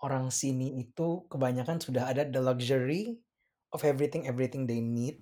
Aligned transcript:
orang 0.00 0.32
sini 0.32 0.80
itu 0.80 1.28
kebanyakan 1.28 1.76
sudah 1.76 2.08
ada 2.08 2.24
the 2.24 2.40
luxury 2.40 3.20
of 3.68 3.84
everything 3.84 4.24
everything 4.24 4.64
they 4.64 4.80
need. 4.80 5.20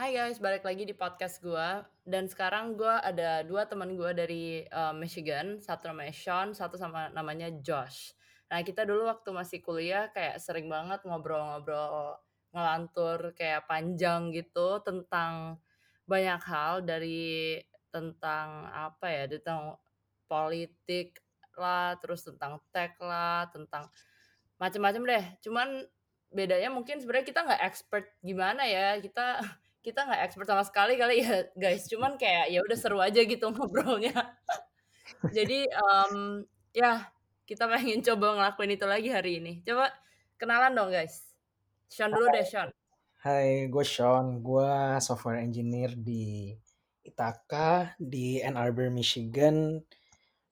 Hai 0.00 0.16
guys, 0.16 0.40
balik 0.40 0.64
lagi 0.64 0.88
di 0.88 0.96
podcast 0.96 1.44
gue. 1.44 1.68
Dan 2.08 2.26
sekarang 2.26 2.74
gue 2.80 2.88
ada 2.88 3.44
dua 3.44 3.68
teman 3.68 3.92
gue 3.94 4.10
dari 4.16 4.64
uh, 4.72 4.96
Michigan. 4.96 5.60
Satu 5.60 5.92
namanya 5.92 6.16
Sean, 6.16 6.56
satu 6.56 6.80
sama 6.80 7.12
namanya 7.12 7.52
Josh. 7.60 8.16
Nah 8.48 8.64
kita 8.64 8.88
dulu 8.88 9.06
waktu 9.12 9.28
masih 9.30 9.60
kuliah 9.60 10.08
kayak 10.10 10.40
sering 10.40 10.72
banget 10.72 11.04
ngobrol-ngobrol 11.04 12.16
ngelantur 12.50 13.36
kayak 13.36 13.68
panjang 13.70 14.34
gitu 14.34 14.82
tentang 14.82 15.60
banyak 16.10 16.42
hal 16.42 16.82
dari 16.82 17.54
tentang 17.90 18.66
apa 18.70 19.06
ya, 19.10 19.24
tentang 19.26 19.76
politik 20.30 21.18
lah, 21.58 21.98
terus 21.98 22.22
tentang 22.22 22.62
tech 22.70 22.96
lah, 23.02 23.50
tentang 23.50 23.90
macam-macam 24.56 25.02
deh. 25.06 25.24
Cuman 25.42 25.68
bedanya 26.30 26.70
mungkin 26.70 27.02
sebenarnya 27.02 27.26
kita 27.26 27.40
nggak 27.42 27.62
expert 27.66 28.06
gimana 28.22 28.62
ya, 28.64 28.96
kita 29.02 29.38
kita 29.86 30.06
nggak 30.06 30.22
expert 30.28 30.46
sama 30.46 30.64
sekali 30.64 30.94
kali 30.96 31.26
ya 31.26 31.50
guys. 31.58 31.90
Cuman 31.90 32.16
kayak 32.16 32.52
ya 32.54 32.62
udah 32.62 32.78
seru 32.78 32.98
aja 33.02 33.20
gitu 33.20 33.50
ngobrolnya. 33.52 34.14
Jadi 35.36 35.66
um, 35.74 36.46
ya 36.70 37.10
kita 37.44 37.66
pengen 37.66 38.00
coba 38.06 38.38
ngelakuin 38.38 38.72
itu 38.78 38.86
lagi 38.86 39.08
hari 39.10 39.42
ini. 39.42 39.52
Coba 39.66 39.90
kenalan 40.38 40.72
dong 40.72 40.90
guys. 40.94 41.26
Sean 41.90 42.14
dulu 42.14 42.30
deh 42.30 42.46
Sean. 42.46 42.70
Hai, 43.20 43.66
gue 43.66 43.84
Sean. 43.84 44.38
Gue 44.40 44.70
software 45.02 45.42
engineer 45.42 45.92
di 45.98 46.54
Ithaca 47.10 47.98
di 47.98 48.38
Ann 48.40 48.54
Arbor, 48.54 48.88
Michigan. 48.94 49.82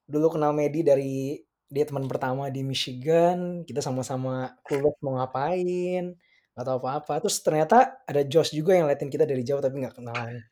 Dulu 0.05 0.35
kenal 0.35 0.51
Medi 0.51 0.83
dari 0.83 1.39
dia 1.71 1.87
teman 1.87 2.11
pertama 2.11 2.51
di 2.51 2.67
Michigan. 2.67 3.63
Kita 3.63 3.79
sama-sama 3.79 4.59
clueless 4.67 4.99
mau 5.01 5.23
ngapain, 5.23 6.19
nggak 6.53 6.67
tahu 6.67 6.79
apa-apa. 6.83 7.23
Terus 7.23 7.39
ternyata 7.41 8.03
ada 8.03 8.27
Josh 8.27 8.51
juga 8.51 8.75
yang 8.75 8.91
liatin 8.91 9.13
kita 9.13 9.23
dari 9.23 9.47
jauh 9.47 9.63
tapi 9.63 9.79
nggak 9.79 9.95
kenalan. 9.95 10.43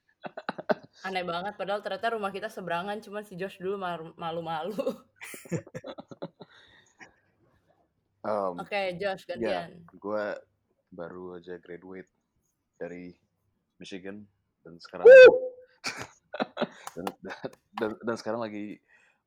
Aneh 1.06 1.22
banget, 1.22 1.54
padahal 1.58 1.82
ternyata 1.82 2.14
rumah 2.14 2.30
kita 2.30 2.50
seberangan, 2.50 2.98
cuman 3.02 3.22
si 3.26 3.34
Josh 3.34 3.58
dulu 3.58 3.78
malu-malu. 4.14 4.74
Um, 8.26 8.58
Oke, 8.58 8.98
Josh 8.98 9.22
ya, 9.30 9.38
gantian. 9.38 9.86
gue 9.86 10.26
baru 10.90 11.38
aja 11.38 11.62
graduate 11.62 12.10
dari 12.74 13.14
Michigan 13.78 14.26
dan 14.66 14.82
sekarang 14.82 15.06
dan, 16.96 17.06
dan, 17.76 17.90
dan 18.00 18.16
sekarang 18.16 18.40
lagi 18.40 18.80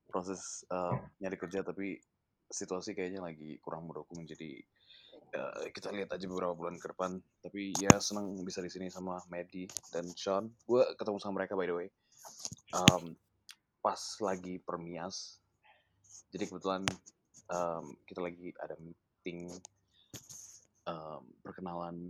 proses 0.10 0.66
uh, 0.74 0.98
nyari 1.22 1.38
kerja 1.38 1.62
tapi 1.62 2.02
situasi 2.50 2.98
kayaknya 2.98 3.22
lagi 3.22 3.62
kurang 3.62 3.86
mendukung. 3.86 4.26
Jadi 4.26 4.58
uh, 5.38 5.70
kita 5.70 5.94
lihat 5.94 6.10
aja 6.10 6.26
beberapa 6.26 6.58
bulan 6.58 6.82
ke 6.82 6.90
depan. 6.90 7.22
Tapi 7.46 7.78
ya 7.78 8.02
senang 8.02 8.34
bisa 8.42 8.60
di 8.66 8.74
sini 8.74 8.90
sama 8.90 9.22
Medi 9.30 9.70
dan 9.94 10.10
Sean. 10.18 10.50
Gue 10.66 10.82
ketemu 10.98 11.22
sama 11.22 11.46
mereka 11.46 11.54
by 11.54 11.70
the 11.70 11.76
way. 11.78 11.88
Um, 12.74 13.14
pas 13.80 14.02
lagi 14.20 14.60
permias. 14.60 15.40
Jadi 16.34 16.50
kebetulan 16.50 16.84
um, 17.54 17.96
kita 18.06 18.22
lagi 18.22 18.54
ada 18.62 18.76
meeting 18.82 19.50
um, 20.90 21.22
perkenalan 21.46 22.10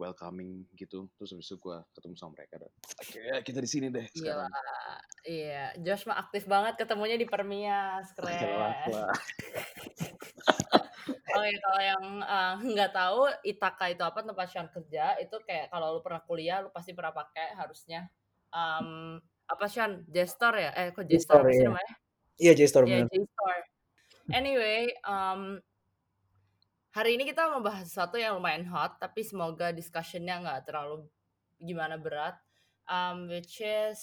welcoming 0.00 0.64
gitu 0.72 1.04
terus 1.20 1.36
habis 1.36 1.44
itu 1.52 1.60
gue 1.60 1.76
ketemu 1.92 2.14
sama 2.16 2.32
mereka 2.40 2.64
dan 2.64 2.72
akhirnya 2.96 3.36
kita 3.44 3.58
di 3.60 3.68
sini 3.68 3.86
deh 3.92 4.06
sekarang. 4.08 4.48
Gila. 4.48 4.96
iya. 5.28 5.64
Josh 5.76 6.08
mah 6.08 6.16
aktif 6.16 6.48
banget 6.48 6.80
ketemunya 6.80 7.20
di 7.20 7.28
Permias 7.28 8.16
keren. 8.16 8.40
Oh 11.30 11.44
ya 11.46 11.58
kalau 11.62 11.80
yang 11.80 12.04
nggak 12.74 12.90
uh, 12.90 12.94
tahu 12.94 13.20
Itaka 13.46 13.86
itu 13.94 14.02
apa 14.02 14.20
tempat 14.26 14.46
Sean 14.50 14.66
kerja 14.66 15.14
itu 15.22 15.36
kayak 15.46 15.70
kalau 15.70 15.98
lu 15.98 16.00
pernah 16.02 16.22
kuliah 16.26 16.58
lu 16.58 16.74
pasti 16.74 16.90
pernah 16.90 17.14
pakai 17.14 17.54
harusnya 17.54 18.10
um, 18.50 19.18
apa 19.46 19.64
Sean 19.70 20.02
J-Store 20.10 20.58
ya? 20.58 20.70
Eh 20.74 20.90
kok 20.90 21.06
J-Store 21.06 21.46
sih 21.50 21.62
iya. 21.62 21.68
namanya? 21.70 21.94
Iya 22.34 22.52
J-Store 22.58 22.86
Iya. 22.86 23.06
J-Store. 23.06 23.62
Anyway 24.30 24.82
um, 25.06 25.62
hari 26.90 27.18
ini 27.18 27.26
kita 27.26 27.50
mau 27.50 27.62
bahas 27.62 27.86
sesuatu 27.86 28.18
yang 28.18 28.38
lumayan 28.38 28.66
hot 28.66 28.98
tapi 28.98 29.22
semoga 29.22 29.70
discussionnya 29.70 30.42
nggak 30.42 30.66
terlalu 30.66 31.06
gimana 31.60 32.00
berat 32.00 32.38
um, 32.90 33.30
which 33.30 33.62
is 33.62 33.98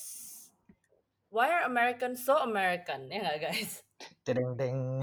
why 1.28 1.52
are 1.52 1.68
Americans 1.68 2.24
so 2.24 2.40
American 2.40 3.12
ya 3.12 3.24
nggak 3.24 3.40
guys 3.52 3.84
Tedeng 4.26 4.54
deng. 4.58 5.02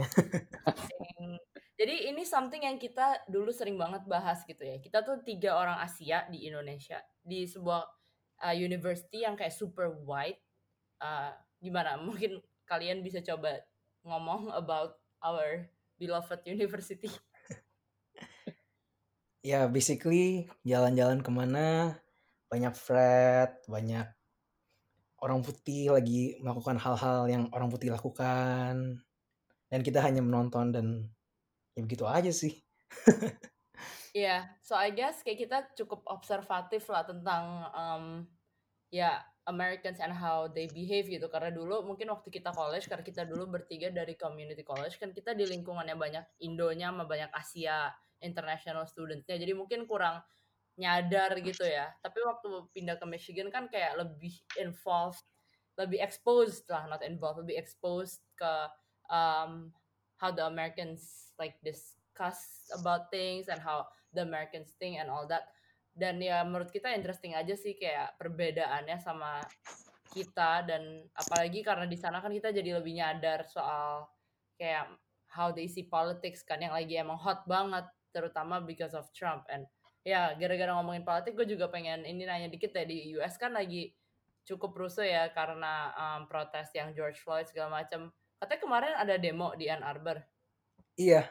Jadi 1.74 1.94
ini 2.14 2.22
something 2.22 2.62
yang 2.62 2.78
kita 2.78 3.26
dulu 3.26 3.50
sering 3.50 3.74
banget 3.74 4.06
bahas 4.06 4.46
gitu 4.46 4.62
ya. 4.62 4.78
Kita 4.78 5.02
tuh 5.02 5.20
tiga 5.26 5.58
orang 5.58 5.82
Asia 5.82 6.22
di 6.30 6.46
Indonesia 6.46 7.02
di 7.18 7.42
sebuah 7.44 7.82
uh, 8.46 8.54
university 8.54 9.26
yang 9.26 9.34
kayak 9.34 9.50
super 9.50 9.90
white. 10.06 10.38
Uh, 11.02 11.34
gimana? 11.58 11.98
Mungkin 12.06 12.38
kalian 12.64 13.02
bisa 13.02 13.18
coba 13.26 13.58
ngomong 14.06 14.54
about 14.54 15.02
our 15.18 15.66
beloved 15.98 16.46
university. 16.46 17.10
Ya 19.44 19.68
basically 19.68 20.48
jalan-jalan 20.64 21.20
ke 21.20 21.28
mana 21.28 22.00
banyak 22.48 22.72
flat, 22.72 23.60
banyak 23.68 24.08
orang 25.20 25.44
putih 25.44 25.92
lagi 25.92 26.40
melakukan 26.40 26.80
hal-hal 26.80 27.28
yang 27.28 27.52
orang 27.52 27.68
putih 27.68 27.92
lakukan. 27.92 29.04
Dan 29.68 29.80
kita 29.84 30.00
hanya 30.00 30.24
menonton 30.24 30.72
dan 30.72 30.86
ya 31.76 31.80
begitu 31.84 32.08
aja 32.08 32.32
sih. 32.32 32.56
Iya, 34.14 34.46
yeah, 34.46 34.62
so 34.62 34.78
I 34.78 34.94
guess 34.94 35.26
kayak 35.26 35.42
kita 35.42 35.58
cukup 35.74 36.06
observatif 36.06 36.86
lah 36.86 37.02
tentang 37.02 37.66
um, 37.74 38.04
ya 38.86 39.18
Americans 39.50 39.98
and 39.98 40.14
how 40.14 40.46
they 40.46 40.70
behave 40.70 41.10
gitu. 41.10 41.26
Karena 41.26 41.50
dulu 41.50 41.82
mungkin 41.82 42.14
waktu 42.14 42.30
kita 42.30 42.54
college 42.54 42.86
karena 42.86 43.02
kita 43.02 43.26
dulu 43.26 43.58
bertiga 43.58 43.90
dari 43.90 44.14
community 44.14 44.62
college 44.62 45.02
kan 45.02 45.10
kita 45.10 45.34
di 45.34 45.50
lingkungannya 45.50 45.98
banyak 45.98 46.24
Indonya 46.46 46.94
sama 46.94 47.10
banyak 47.10 47.34
Asia 47.34 47.90
international 48.24 48.88
studentsnya. 48.88 49.36
Jadi 49.36 49.52
mungkin 49.52 49.84
kurang 49.84 50.24
nyadar 50.80 51.38
gitu 51.38 51.62
ya. 51.62 51.92
Tapi 52.00 52.18
waktu 52.24 52.48
pindah 52.74 52.96
ke 52.98 53.06
Michigan 53.06 53.52
kan 53.52 53.68
kayak 53.70 54.00
lebih 54.00 54.34
involved 54.58 55.22
lebih 55.74 55.98
exposed 55.98 56.62
lah 56.70 56.86
not 56.86 57.02
involved 57.02 57.42
lebih 57.42 57.58
exposed 57.58 58.22
ke 58.38 58.52
um, 59.10 59.74
how 60.22 60.30
the 60.30 60.46
Americans 60.46 61.34
like 61.34 61.58
discuss 61.66 62.70
about 62.78 63.10
things 63.10 63.50
and 63.50 63.58
how 63.58 63.82
the 64.14 64.22
Americans 64.22 64.78
think 64.78 65.02
and 65.02 65.10
all 65.10 65.26
that. 65.26 65.50
Dan 65.94 66.18
ya 66.18 66.42
menurut 66.42 66.74
kita 66.74 66.90
interesting 66.90 67.38
aja 67.38 67.54
sih 67.54 67.78
kayak 67.78 68.18
perbedaannya 68.18 68.98
sama 68.98 69.42
kita 70.14 70.62
dan 70.66 71.02
apalagi 71.14 71.62
karena 71.66 71.90
di 71.90 71.98
sana 71.98 72.22
kan 72.22 72.30
kita 72.30 72.54
jadi 72.54 72.78
lebih 72.78 72.98
nyadar 72.98 73.42
soal 73.50 74.06
kayak 74.54 74.86
how 75.26 75.50
they 75.50 75.66
see 75.66 75.86
politics 75.86 76.46
kan 76.46 76.62
yang 76.62 76.70
lagi 76.70 76.94
emang 76.94 77.18
hot 77.18 77.42
banget 77.50 77.82
terutama 78.14 78.62
because 78.62 78.94
of 78.94 79.10
Trump 79.10 79.42
and 79.50 79.66
ya 80.06 80.38
gara-gara 80.38 80.70
ngomongin 80.78 81.02
politik 81.02 81.34
gue 81.34 81.50
juga 81.50 81.66
pengen 81.66 82.06
ini 82.06 82.22
nanya 82.22 82.46
dikit 82.46 82.70
ya 82.70 82.86
di 82.86 83.18
US 83.18 83.34
kan 83.34 83.50
lagi 83.50 83.90
cukup 84.46 84.76
rusuh 84.76 85.02
ya 85.02 85.32
karena 85.34 85.90
um, 85.98 86.30
protes 86.30 86.70
yang 86.76 86.94
George 86.94 87.18
Floyd 87.18 87.50
segala 87.50 87.82
macam 87.82 88.14
katanya 88.38 88.60
kemarin 88.60 88.94
ada 88.94 89.14
demo 89.18 89.56
di 89.58 89.66
Ann 89.66 89.82
Arbor 89.82 90.22
iya 90.94 91.26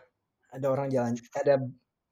ada 0.52 0.68
orang 0.68 0.92
jalan 0.92 1.16
ada 1.38 1.64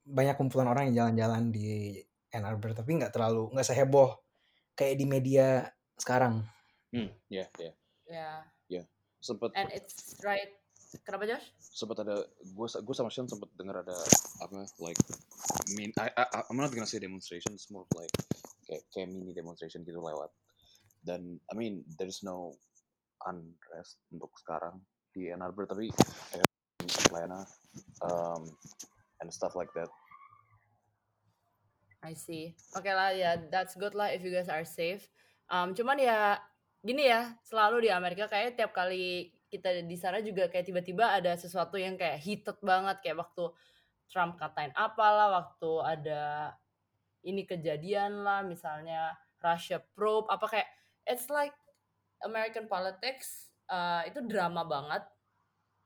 banyak 0.02 0.34
kumpulan 0.40 0.70
orang 0.70 0.90
yang 0.90 1.04
jalan-jalan 1.04 1.52
di 1.52 2.00
Ann 2.32 2.48
Arbor 2.48 2.72
tapi 2.72 2.96
nggak 2.96 3.12
terlalu 3.12 3.52
nggak 3.52 3.66
seheboh 3.66 4.22
kayak 4.72 4.96
di 4.98 5.06
media 5.06 5.68
sekarang. 6.00 6.42
Hmm, 6.92 7.10
ya, 7.28 7.46
ya. 7.56 7.72
Ya. 8.08 8.30
Ya, 8.68 8.82
sempat. 9.20 9.52
And 9.56 9.70
it's 9.72 10.18
right. 10.24 10.52
Kenapa 11.00 11.24
Josh? 11.24 11.46
Sempat 11.56 12.04
ada 12.04 12.20
gue 12.28 12.66
gue 12.68 12.94
sama 12.96 13.08
Sean 13.08 13.24
sempat 13.24 13.48
dengar 13.56 13.80
ada 13.80 13.96
apa 14.44 14.68
like 14.84 15.00
mean 15.72 15.88
I, 15.96 16.12
I 16.12 16.44
I'm 16.52 16.60
not 16.60 16.68
gonna 16.76 16.84
say 16.84 17.00
demonstration, 17.00 17.56
it's 17.56 17.72
more 17.72 17.88
like 17.96 18.12
kayak, 18.68 18.84
kayak 18.92 19.08
mini 19.08 19.32
demonstration 19.32 19.80
gitu 19.88 20.04
lewat. 20.04 20.28
Dan 21.00 21.40
I 21.48 21.54
mean 21.56 21.80
there's 21.96 22.20
no 22.20 22.52
unrest 23.24 24.04
untuk 24.12 24.36
sekarang 24.44 24.84
di 25.16 25.32
Ann 25.32 25.40
Arbor 25.40 25.64
tapi 25.64 25.88
Atlanta 27.08 27.48
um, 28.04 28.48
and 29.24 29.32
stuff 29.32 29.56
like 29.56 29.72
that. 29.72 29.88
I 32.02 32.18
see. 32.18 32.52
Oke 32.74 32.90
okay 32.90 32.94
lah 32.96 33.10
ya, 33.14 33.38
that's 33.48 33.78
good 33.78 33.94
lah 33.94 34.10
if 34.10 34.20
you 34.20 34.34
guys 34.34 34.50
are 34.50 34.66
safe. 34.66 35.06
Um, 35.46 35.72
cuman 35.76 36.02
ya 36.02 36.40
gini 36.82 37.06
ya, 37.06 37.38
selalu 37.46 37.86
di 37.86 37.90
Amerika 37.94 38.26
kayak 38.26 38.58
tiap 38.58 38.74
kali 38.74 39.30
kita 39.52 39.84
di 39.84 39.96
sana 40.00 40.24
juga 40.24 40.48
kayak 40.48 40.64
tiba-tiba 40.64 41.12
ada 41.12 41.36
sesuatu 41.36 41.76
yang 41.76 42.00
kayak 42.00 42.16
heated 42.24 42.56
banget 42.64 43.04
kayak 43.04 43.20
waktu 43.20 43.52
Trump 44.08 44.40
katain 44.40 44.72
apalah, 44.72 45.28
waktu 45.44 45.72
ada 45.84 46.56
ini 47.20 47.44
kejadian 47.44 48.24
lah, 48.24 48.40
misalnya 48.40 49.12
Russia 49.44 49.76
probe 49.92 50.32
apa 50.32 50.46
kayak 50.48 50.68
it's 51.04 51.28
like 51.28 51.52
American 52.24 52.64
politics 52.64 53.52
uh, 53.68 54.00
itu 54.08 54.24
drama 54.24 54.64
banget. 54.64 55.04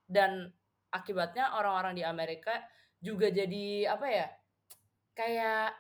Dan 0.07 0.55
akibatnya 0.95 1.59
orang-orang 1.59 1.99
di 1.99 2.05
Amerika 2.07 2.55
juga 3.03 3.27
jadi 3.31 3.91
apa 3.91 4.07
ya 4.07 4.27
kayak 5.19 5.75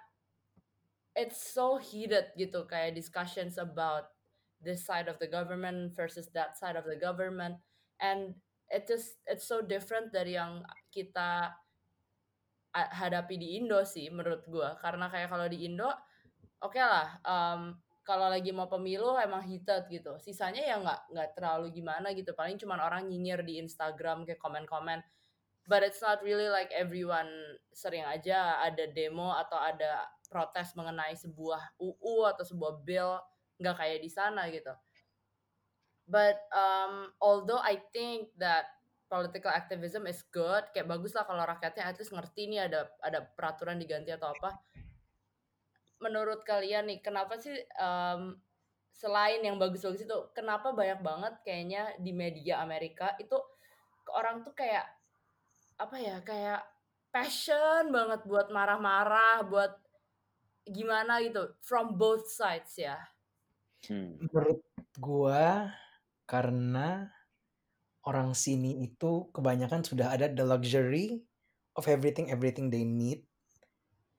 it's 1.14 1.38
so 1.38 1.78
heated 1.78 2.30
gitu 2.34 2.66
kayak 2.66 2.98
discussions 2.98 3.56
about 3.56 4.10
this 4.60 4.84
side 4.84 5.08
of 5.08 5.16
the 5.22 5.30
government 5.30 5.94
versus 5.94 6.28
that 6.34 6.58
side 6.58 6.76
of 6.76 6.84
the 6.84 6.98
government 6.98 7.56
and 8.02 8.36
it 8.72 8.84
just 8.84 9.20
it's 9.26 9.46
so 9.46 9.62
different 9.62 10.10
dari 10.10 10.34
yang 10.34 10.62
kita 10.90 11.54
hadapi 12.76 13.40
di 13.40 13.56
Indo 13.56 13.80
sih 13.88 14.12
menurut 14.12 14.44
gue 14.44 14.68
karena 14.84 15.08
kayak 15.08 15.32
kalau 15.32 15.48
di 15.48 15.64
Indo 15.64 15.88
oke 16.60 16.76
lah 16.76 17.16
um, 17.24 17.72
kalau 18.06 18.30
lagi 18.30 18.54
mau 18.54 18.70
pemilu 18.70 19.18
emang 19.18 19.42
heated 19.42 19.90
gitu. 19.90 20.14
Sisanya 20.22 20.62
ya 20.62 20.78
nggak 20.78 21.10
nggak 21.10 21.28
terlalu 21.34 21.74
gimana 21.74 22.14
gitu. 22.14 22.30
Paling 22.38 22.54
cuma 22.54 22.78
orang 22.78 23.10
nyinyir 23.10 23.42
di 23.42 23.58
Instagram 23.58 24.22
kayak 24.22 24.38
komen-komen. 24.38 25.02
But 25.66 25.82
it's 25.82 25.98
not 25.98 26.22
really 26.22 26.46
like 26.46 26.70
everyone 26.70 27.26
sering 27.74 28.06
aja 28.06 28.62
ada 28.62 28.86
demo 28.86 29.34
atau 29.34 29.58
ada 29.58 30.06
protes 30.30 30.78
mengenai 30.78 31.18
sebuah 31.18 31.74
UU 31.82 32.30
atau 32.30 32.46
sebuah 32.46 32.86
bill 32.86 33.18
nggak 33.58 33.74
kayak 33.74 33.98
di 33.98 34.10
sana 34.10 34.46
gitu 34.54 34.70
but 36.06 36.38
um, 36.54 37.10
although 37.18 37.60
I 37.60 37.82
think 37.90 38.30
that 38.38 38.70
political 39.06 39.50
activism 39.50 40.06
is 40.10 40.22
good 40.34 40.66
kayak 40.74 40.90
bagus 40.90 41.14
lah 41.14 41.26
kalau 41.26 41.46
rakyatnya 41.46 41.86
at 41.86 41.98
least 41.98 42.10
ngerti 42.10 42.50
nih 42.50 42.66
ada 42.66 42.90
ada 43.02 43.22
peraturan 43.22 43.78
diganti 43.78 44.10
atau 44.10 44.34
apa 44.34 44.58
menurut 46.02 46.42
kalian 46.42 46.90
nih 46.90 46.98
kenapa 47.00 47.38
sih 47.38 47.54
um, 47.78 48.36
selain 48.90 49.44
yang 49.44 49.60
bagus-bagus 49.60 50.08
itu 50.08 50.18
kenapa 50.32 50.72
banyak 50.72 51.00
banget 51.04 51.34
kayaknya 51.44 51.92
di 52.00 52.16
media 52.16 52.64
Amerika 52.64 53.14
itu 53.20 53.36
orang 54.10 54.42
tuh 54.42 54.56
kayak 54.56 54.88
apa 55.76 55.96
ya 56.00 56.16
kayak 56.24 56.60
passion 57.12 57.92
banget 57.92 58.24
buat 58.24 58.48
marah-marah 58.48 59.44
buat 59.46 59.72
gimana 60.66 61.20
gitu 61.22 61.54
from 61.62 61.94
both 61.94 62.26
sides 62.26 62.74
ya 62.80 62.96
hmm. 63.86 64.18
menurut 64.26 64.60
gua 64.98 65.70
karena 66.26 67.10
orang 68.06 68.34
sini 68.34 68.86
itu 68.86 69.30
kebanyakan 69.34 69.82
sudah 69.82 70.14
ada 70.14 70.30
the 70.30 70.46
luxury 70.46 71.22
of 71.74 71.86
everything 71.90 72.30
everything 72.30 72.70
they 72.70 72.86
need. 72.86 73.26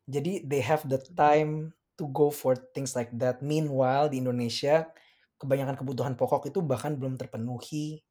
Jadi 0.08 0.48
they 0.48 0.64
have 0.64 0.88
the 0.88 1.00
time 1.16 1.76
to 2.00 2.08
go 2.12 2.32
for 2.32 2.56
things 2.72 2.96
like 2.96 3.12
that. 3.20 3.44
Meanwhile 3.44 4.12
di 4.12 4.24
Indonesia 4.24 4.88
kebanyakan 5.38 5.76
kebutuhan 5.76 6.14
pokok 6.16 6.48
itu 6.48 6.64
bahkan 6.64 6.96
belum 6.96 7.20
terpenuhi. 7.20 8.02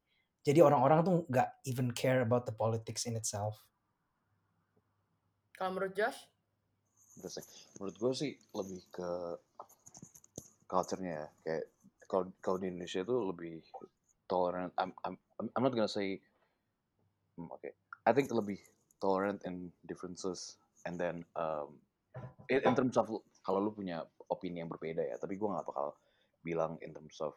Jadi 0.45 0.63
orang-orang 0.63 1.03
tuh 1.03 1.15
nggak 1.27 1.49
even 1.67 1.91
care 1.91 2.23
about 2.23 2.47
the 2.47 2.55
politics 2.55 3.03
in 3.03 3.19
itself. 3.19 3.67
Kalau 5.57 5.73
menurut 5.73 5.97
Josh? 5.97 6.21
Menurut 7.81 7.95
gue 7.97 8.13
sih 8.13 8.31
lebih 8.53 8.81
ke 8.93 9.09
culture-nya 10.69 11.25
ya. 11.25 11.27
Kayak 11.41 11.63
kalau 12.07 12.31
kalau 12.39 12.57
di 12.57 12.71
Indonesia 12.71 13.03
itu 13.03 13.15
lebih 13.27 13.55
tolerant. 14.27 14.71
I'm, 14.79 14.91
I'm, 15.03 15.15
I'm 15.39 15.63
not 15.63 15.75
gonna 15.75 15.91
say, 15.91 16.19
hmm, 17.35 17.51
okay. 17.59 17.71
I 18.07 18.15
think 18.15 18.31
lebih 18.31 18.59
tolerant 19.03 19.43
in 19.43 19.71
differences, 19.87 20.55
and 20.87 20.95
then 20.95 21.27
um, 21.35 21.75
in, 22.47 22.63
in 22.63 22.73
terms 22.75 22.95
of 22.95 23.11
kalau 23.43 23.59
lu 23.59 23.71
punya 23.75 24.07
opini 24.31 24.63
yang 24.63 24.71
berbeda 24.71 25.03
ya, 25.03 25.15
tapi 25.19 25.35
gue 25.35 25.47
nggak 25.47 25.67
bakal 25.67 25.95
bilang 26.43 26.79
in 26.83 26.95
terms 26.95 27.19
of 27.19 27.35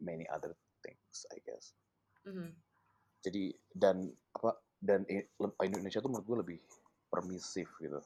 many 0.00 0.28
other 0.28 0.52
things, 0.84 1.24
I 1.32 1.40
guess. 1.44 1.72
Mm-hmm. 2.28 2.52
Jadi 3.24 3.44
dan 3.76 4.12
apa 4.36 4.56
dan 4.80 5.04
Indonesia 5.60 6.00
tuh 6.00 6.08
menurut 6.12 6.26
gue 6.28 6.38
lebih 6.44 6.60
permisif 7.12 7.68
gitu, 7.80 8.00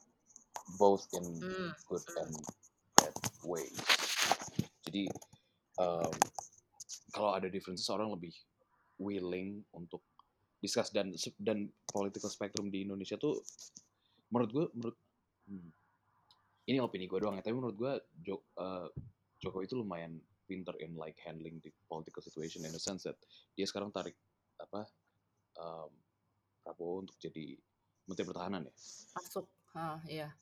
both 0.78 1.06
in 1.14 1.26
mm. 1.38 1.70
good 1.87 2.02
and 2.19 2.34
bad 2.99 3.14
ways. 3.46 3.78
Jadi 4.87 5.06
um, 5.81 6.15
kalau 7.15 7.35
ada 7.35 7.47
differences 7.47 7.87
orang 7.91 8.11
lebih 8.11 8.35
willing 8.99 9.62
untuk 9.75 10.03
discuss. 10.59 10.91
Dan 10.91 11.15
dan 11.38 11.69
political 11.88 12.31
spectrum 12.32 12.73
di 12.73 12.87
Indonesia 12.87 13.21
tuh 13.21 13.38
menurut 14.32 14.50
gue 14.50 14.67
menurut 14.75 14.99
hmm, 15.47 15.71
ini 16.73 16.79
opini 16.81 17.05
gue 17.06 17.21
doang 17.21 17.37
ya 17.37 17.44
tapi 17.44 17.55
menurut 17.55 17.76
gue 17.76 17.93
Jok, 18.25 18.43
uh, 18.59 18.88
Jokowi 19.38 19.69
itu 19.69 19.76
lumayan 19.76 20.17
pinter 20.49 20.75
in 20.81 20.97
like 20.97 21.17
handling 21.21 21.61
the 21.61 21.71
political 21.88 22.21
situation 22.25 22.65
in 22.65 22.73
the 22.73 22.81
sense 22.81 23.05
that 23.05 23.17
dia 23.55 23.69
sekarang 23.69 23.93
tarik 23.93 24.17
apa 24.61 24.88
um, 25.61 25.93
Prabowo 26.65 27.05
untuk 27.05 27.17
jadi 27.21 27.61
menteri 28.09 28.25
pertahanan 28.25 28.65
ya. 28.65 28.75
Masuk. 29.21 29.47
Ah 29.76 30.00
iya. 30.09 30.32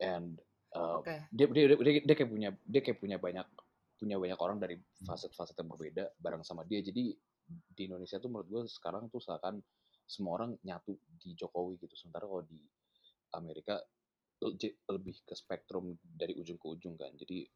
And 0.00 0.36
uh, 0.76 1.00
okay. 1.00 1.24
dia, 1.32 1.48
dia, 1.48 1.64
dia, 1.72 1.76
dia, 1.80 1.92
dia 2.04 2.14
kayak 2.16 2.30
punya 2.30 2.50
dia 2.68 2.80
kayak 2.84 2.98
punya 3.00 3.16
banyak 3.16 3.46
punya 3.96 4.20
banyak 4.20 4.36
orang 4.36 4.60
dari 4.60 4.76
faset-faset 5.02 5.56
yang 5.56 5.72
berbeda 5.72 6.04
bareng 6.20 6.44
sama 6.44 6.62
dia. 6.68 6.84
Jadi 6.84 7.16
di 7.48 7.82
Indonesia 7.88 8.20
tuh 8.20 8.28
menurut 8.28 8.48
gue 8.48 8.62
sekarang 8.68 9.08
tuh 9.08 9.18
seakan 9.24 9.58
semua 10.06 10.38
orang 10.38 10.54
nyatu 10.62 10.94
di 11.16 11.32
Jokowi 11.32 11.80
gitu. 11.80 11.96
Sementara 11.96 12.28
kalau 12.28 12.44
di 12.44 12.60
Amerika 13.34 13.80
lebih 14.92 15.24
ke 15.24 15.32
spektrum 15.32 15.96
dari 16.04 16.36
ujung 16.36 16.60
ke 16.60 16.66
ujung 16.68 16.94
kan. 17.00 17.10
Jadi 17.16 17.48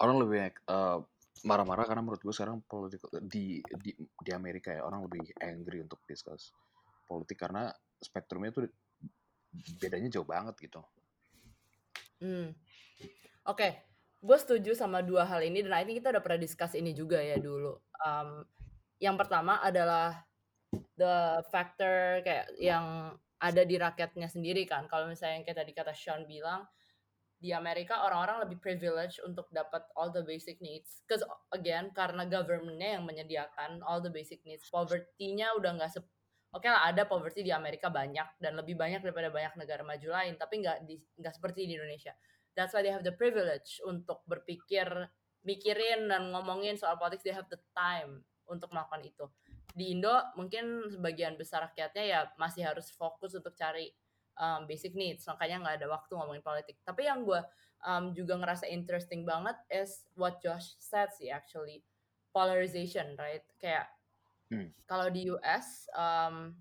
orang 0.00 0.24
lebih 0.24 0.32
banyak 0.40 0.56
uh, 0.72 0.98
marah-marah 1.44 1.84
karena 1.84 2.02
menurut 2.02 2.22
gue 2.24 2.34
sekarang 2.34 2.64
politik 2.64 3.04
di, 3.28 3.60
di 3.84 3.92
di 4.00 4.30
Amerika 4.32 4.72
ya 4.72 4.88
orang 4.88 5.04
lebih 5.04 5.36
angry 5.44 5.84
untuk 5.84 6.00
discuss 6.08 6.56
politik 7.04 7.36
karena 7.36 7.68
spektrumnya 8.00 8.56
tuh 8.56 8.64
bedanya 9.76 10.08
jauh 10.08 10.24
banget 10.24 10.56
gitu. 10.64 10.80
Hmm. 12.24 12.56
Oke, 13.44 13.60
okay 13.60 13.72
gue 14.24 14.38
setuju 14.40 14.72
sama 14.72 15.04
dua 15.04 15.28
hal 15.28 15.44
ini 15.44 15.60
dan 15.60 15.84
I 15.84 15.84
kita 15.84 16.08
udah 16.08 16.24
pernah 16.24 16.40
discuss 16.40 16.72
ini 16.72 16.96
juga 16.96 17.20
ya 17.20 17.36
dulu. 17.36 17.76
Um, 18.00 18.48
yang 18.96 19.20
pertama 19.20 19.60
adalah 19.60 20.24
the 20.96 21.44
factor 21.52 22.24
kayak 22.24 22.48
yang 22.56 23.12
ada 23.36 23.62
di 23.68 23.76
rakyatnya 23.76 24.32
sendiri 24.32 24.64
kan. 24.64 24.88
Kalau 24.88 25.12
misalnya 25.12 25.44
yang 25.44 25.44
kayak 25.44 25.58
tadi 25.60 25.72
kata 25.76 25.92
Sean 25.92 26.24
bilang, 26.24 26.64
di 27.36 27.52
Amerika 27.52 28.00
orang-orang 28.08 28.48
lebih 28.48 28.64
privilege 28.64 29.20
untuk 29.20 29.44
dapat 29.52 29.84
all 29.92 30.08
the 30.08 30.24
basic 30.24 30.56
needs. 30.64 31.04
Cause 31.04 31.20
again, 31.52 31.92
karena 31.92 32.24
governmentnya 32.24 32.96
yang 32.96 33.04
menyediakan 33.04 33.84
all 33.84 34.00
the 34.00 34.08
basic 34.08 34.40
needs. 34.48 34.64
Poverty-nya 34.72 35.52
udah 35.60 35.76
nggak 35.76 35.92
se 35.92 36.00
Oke 36.54 36.70
okay 36.70 36.70
lah 36.70 36.86
ada 36.86 37.02
poverty 37.02 37.42
di 37.42 37.50
Amerika 37.50 37.90
banyak 37.90 38.38
dan 38.38 38.54
lebih 38.54 38.78
banyak 38.78 39.02
daripada 39.02 39.26
banyak 39.26 39.58
negara 39.58 39.82
maju 39.82 40.06
lain, 40.06 40.38
tapi 40.38 40.62
nggak 40.62 40.86
nggak 41.18 41.34
seperti 41.34 41.66
di 41.66 41.74
Indonesia 41.74 42.14
that's 42.54 42.72
why 42.72 42.82
they 42.82 42.90
have 42.94 43.06
the 43.06 43.14
privilege 43.14 43.78
untuk 43.86 44.22
berpikir 44.26 44.86
mikirin 45.44 46.08
dan 46.08 46.32
ngomongin 46.32 46.74
soal 46.74 46.96
politik 46.96 47.20
they 47.22 47.34
have 47.34 47.46
the 47.52 47.60
time 47.76 48.24
untuk 48.48 48.72
melakukan 48.72 49.04
itu. 49.04 49.26
Di 49.74 49.92
Indo 49.92 50.14
mungkin 50.38 50.88
sebagian 50.88 51.34
besar 51.34 51.68
rakyatnya 51.70 52.04
ya 52.04 52.20
masih 52.38 52.64
harus 52.64 52.88
fokus 52.94 53.34
untuk 53.34 53.52
cari 53.58 53.90
um, 54.38 54.64
basic 54.64 54.94
needs. 54.94 55.26
Makanya 55.26 55.60
nggak 55.60 55.76
ada 55.82 55.88
waktu 55.90 56.12
ngomongin 56.14 56.44
politik. 56.44 56.78
Tapi 56.86 57.10
yang 57.10 57.26
gue 57.26 57.40
um, 57.84 58.14
juga 58.14 58.38
ngerasa 58.38 58.70
interesting 58.70 59.26
banget 59.26 59.58
is 59.68 60.06
what 60.14 60.38
Josh 60.40 60.78
said 60.78 61.10
sih 61.14 61.28
actually. 61.28 61.82
Polarization 62.34 63.14
right? 63.18 63.44
Kayak 63.58 63.90
hmm. 64.50 64.70
kalau 64.86 65.10
di 65.10 65.30
US 65.34 65.90
um, 65.94 66.54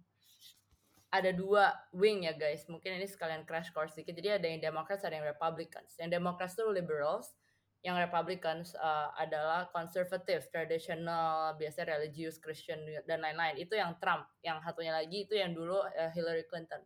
ada 1.13 1.29
dua 1.29 1.77
wing 1.93 2.25
ya 2.25 2.33
guys. 2.33 2.65
Mungkin 2.65 2.97
ini 2.97 3.05
sekalian 3.05 3.45
crash 3.45 3.69
course 3.69 3.93
sedikit. 3.93 4.17
Jadi 4.17 4.41
ada 4.41 4.47
yang 4.49 4.57
Democrats, 4.57 5.05
ada 5.05 5.13
yang 5.13 5.29
Republicans. 5.29 5.93
Yang 6.01 6.17
Democrats 6.17 6.57
itu 6.57 6.65
liberals, 6.73 7.37
yang 7.85 8.01
Republicans 8.01 8.73
uh, 8.81 9.13
adalah 9.13 9.69
konservatif, 9.69 10.49
tradisional, 10.49 11.53
biasa 11.53 11.85
religius, 11.85 12.41
Christian 12.41 12.81
dan 13.05 13.21
lain-lain. 13.21 13.61
Itu 13.61 13.77
yang 13.77 13.93
Trump. 14.01 14.25
Yang 14.41 14.65
satunya 14.65 14.97
lagi 14.97 15.29
itu 15.29 15.37
yang 15.37 15.53
dulu 15.53 15.85
uh, 15.85 16.09
Hillary 16.17 16.49
Clinton. 16.49 16.81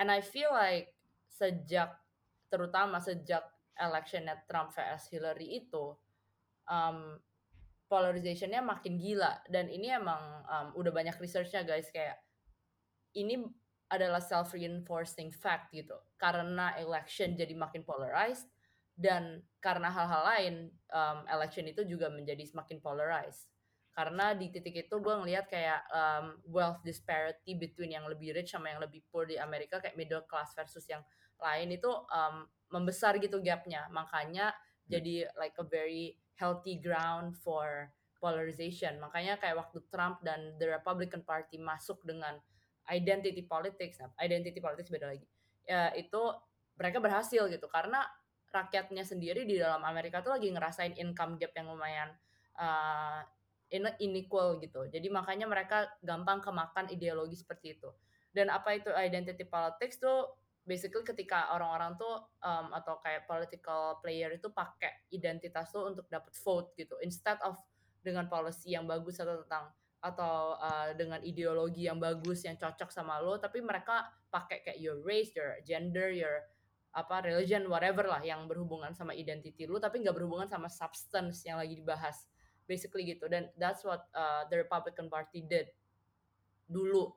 And 0.00 0.08
I 0.08 0.24
feel 0.24 0.48
like 0.48 0.96
sejak 1.28 1.92
terutama 2.48 2.96
sejak 3.04 3.44
electionnya 3.76 4.40
Trump 4.48 4.72
vs 4.72 5.12
Hillary 5.12 5.60
itu 5.60 5.92
um, 6.70 7.20
polarizationnya 7.90 8.64
makin 8.64 8.96
gila 8.96 9.42
dan 9.50 9.68
ini 9.68 9.92
emang 9.92 10.46
um, 10.46 10.68
udah 10.78 10.94
banyak 10.94 11.18
researchnya 11.18 11.66
guys 11.66 11.90
kayak 11.90 12.23
ini 13.14 13.42
adalah 13.90 14.18
self 14.18 14.54
reinforcing 14.54 15.30
fact 15.30 15.70
gitu 15.70 15.94
karena 16.18 16.74
election 16.80 17.38
jadi 17.38 17.54
makin 17.54 17.86
polarized 17.86 18.50
dan 18.94 19.42
karena 19.58 19.90
hal-hal 19.90 20.22
lain 20.22 20.54
um, 20.90 21.26
election 21.30 21.66
itu 21.66 21.82
juga 21.86 22.10
menjadi 22.10 22.42
semakin 22.46 22.78
polarized 22.78 23.50
karena 23.94 24.34
di 24.34 24.50
titik 24.50 24.90
itu 24.90 24.94
gue 24.98 25.14
ngelihat 25.22 25.46
kayak 25.46 25.86
um, 25.94 26.34
wealth 26.50 26.82
disparity 26.82 27.54
between 27.54 27.94
yang 27.94 28.06
lebih 28.10 28.34
rich 28.34 28.50
sama 28.50 28.74
yang 28.74 28.82
lebih 28.82 29.06
poor 29.10 29.22
di 29.22 29.38
Amerika 29.38 29.78
kayak 29.78 29.94
middle 29.94 30.26
class 30.26 30.50
versus 30.58 30.82
yang 30.90 31.02
lain 31.38 31.74
itu 31.74 31.90
um, 32.10 32.46
membesar 32.74 33.14
gitu 33.22 33.38
gapnya 33.38 33.86
makanya 33.94 34.50
hmm. 34.50 34.90
jadi 34.90 35.14
like 35.38 35.54
a 35.62 35.66
very 35.66 36.18
healthy 36.34 36.82
ground 36.82 37.38
for 37.38 37.94
polarization. 38.24 38.96
Makanya 39.04 39.36
kayak 39.36 39.60
waktu 39.60 39.84
Trump 39.92 40.24
dan 40.24 40.56
the 40.56 40.72
Republican 40.72 41.20
Party 41.22 41.60
masuk 41.60 42.00
dengan 42.08 42.40
identity 42.90 43.44
politics, 43.44 44.00
nah, 44.00 44.12
identity 44.20 44.60
politics 44.60 44.92
beda 44.92 45.12
lagi. 45.12 45.26
Ya 45.64 45.92
itu 45.96 46.20
mereka 46.76 46.98
berhasil 47.00 47.48
gitu 47.48 47.66
karena 47.70 48.04
rakyatnya 48.50 49.02
sendiri 49.02 49.42
di 49.48 49.58
dalam 49.58 49.82
Amerika 49.82 50.22
tuh 50.22 50.34
lagi 50.36 50.50
ngerasain 50.50 50.94
income 51.00 51.38
gap 51.42 51.50
yang 51.58 51.74
lumayan 51.74 52.14
uh, 52.58 53.22
unequal 53.98 54.62
gitu. 54.62 54.86
Jadi 54.86 55.10
makanya 55.10 55.50
mereka 55.50 55.90
gampang 56.04 56.38
kemakan 56.38 56.86
ideologi 56.92 57.34
seperti 57.34 57.74
itu. 57.74 57.90
Dan 58.30 58.50
apa 58.50 58.78
itu 58.78 58.90
identity 58.94 59.46
politics 59.46 59.98
tuh 59.98 60.30
basically 60.64 61.04
ketika 61.04 61.52
orang-orang 61.54 61.94
tuh 62.00 62.24
um, 62.40 62.72
atau 62.72 62.98
kayak 63.04 63.28
political 63.28 64.00
player 64.00 64.32
itu 64.32 64.48
pakai 64.50 65.06
identitas 65.12 65.70
tuh 65.70 65.92
untuk 65.92 66.08
dapat 66.08 66.32
vote 66.40 66.72
gitu 66.74 66.96
instead 67.04 67.36
of 67.44 67.60
dengan 68.00 68.26
policy 68.32 68.72
yang 68.72 68.88
bagus 68.88 69.20
atau 69.20 69.44
tentang 69.44 69.68
atau 70.04 70.60
uh, 70.60 70.92
dengan 70.92 71.16
ideologi 71.24 71.88
yang 71.88 71.96
bagus 71.96 72.44
yang 72.44 72.60
cocok 72.60 72.92
sama 72.92 73.16
lo 73.24 73.40
tapi 73.40 73.64
mereka 73.64 74.04
pakai 74.28 74.60
kayak 74.60 74.76
your 74.76 75.00
race, 75.00 75.32
your 75.32 75.56
gender, 75.64 76.12
your 76.12 76.44
apa 76.94 77.24
religion 77.24 77.66
whatever 77.72 78.04
lah 78.06 78.20
yang 78.20 78.44
berhubungan 78.44 78.92
sama 78.92 79.16
identity 79.16 79.64
lu 79.64 79.80
tapi 79.80 80.04
nggak 80.04 80.12
berhubungan 80.12 80.46
sama 80.46 80.68
substance 80.68 81.40
yang 81.48 81.56
lagi 81.56 81.72
dibahas. 81.72 82.28
Basically 82.68 83.08
gitu. 83.08 83.28
Dan 83.32 83.48
that's 83.56 83.84
what 83.84 84.04
uh, 84.12 84.44
the 84.52 84.60
Republican 84.60 85.08
Party 85.08 85.40
did 85.44 85.72
dulu. 86.68 87.12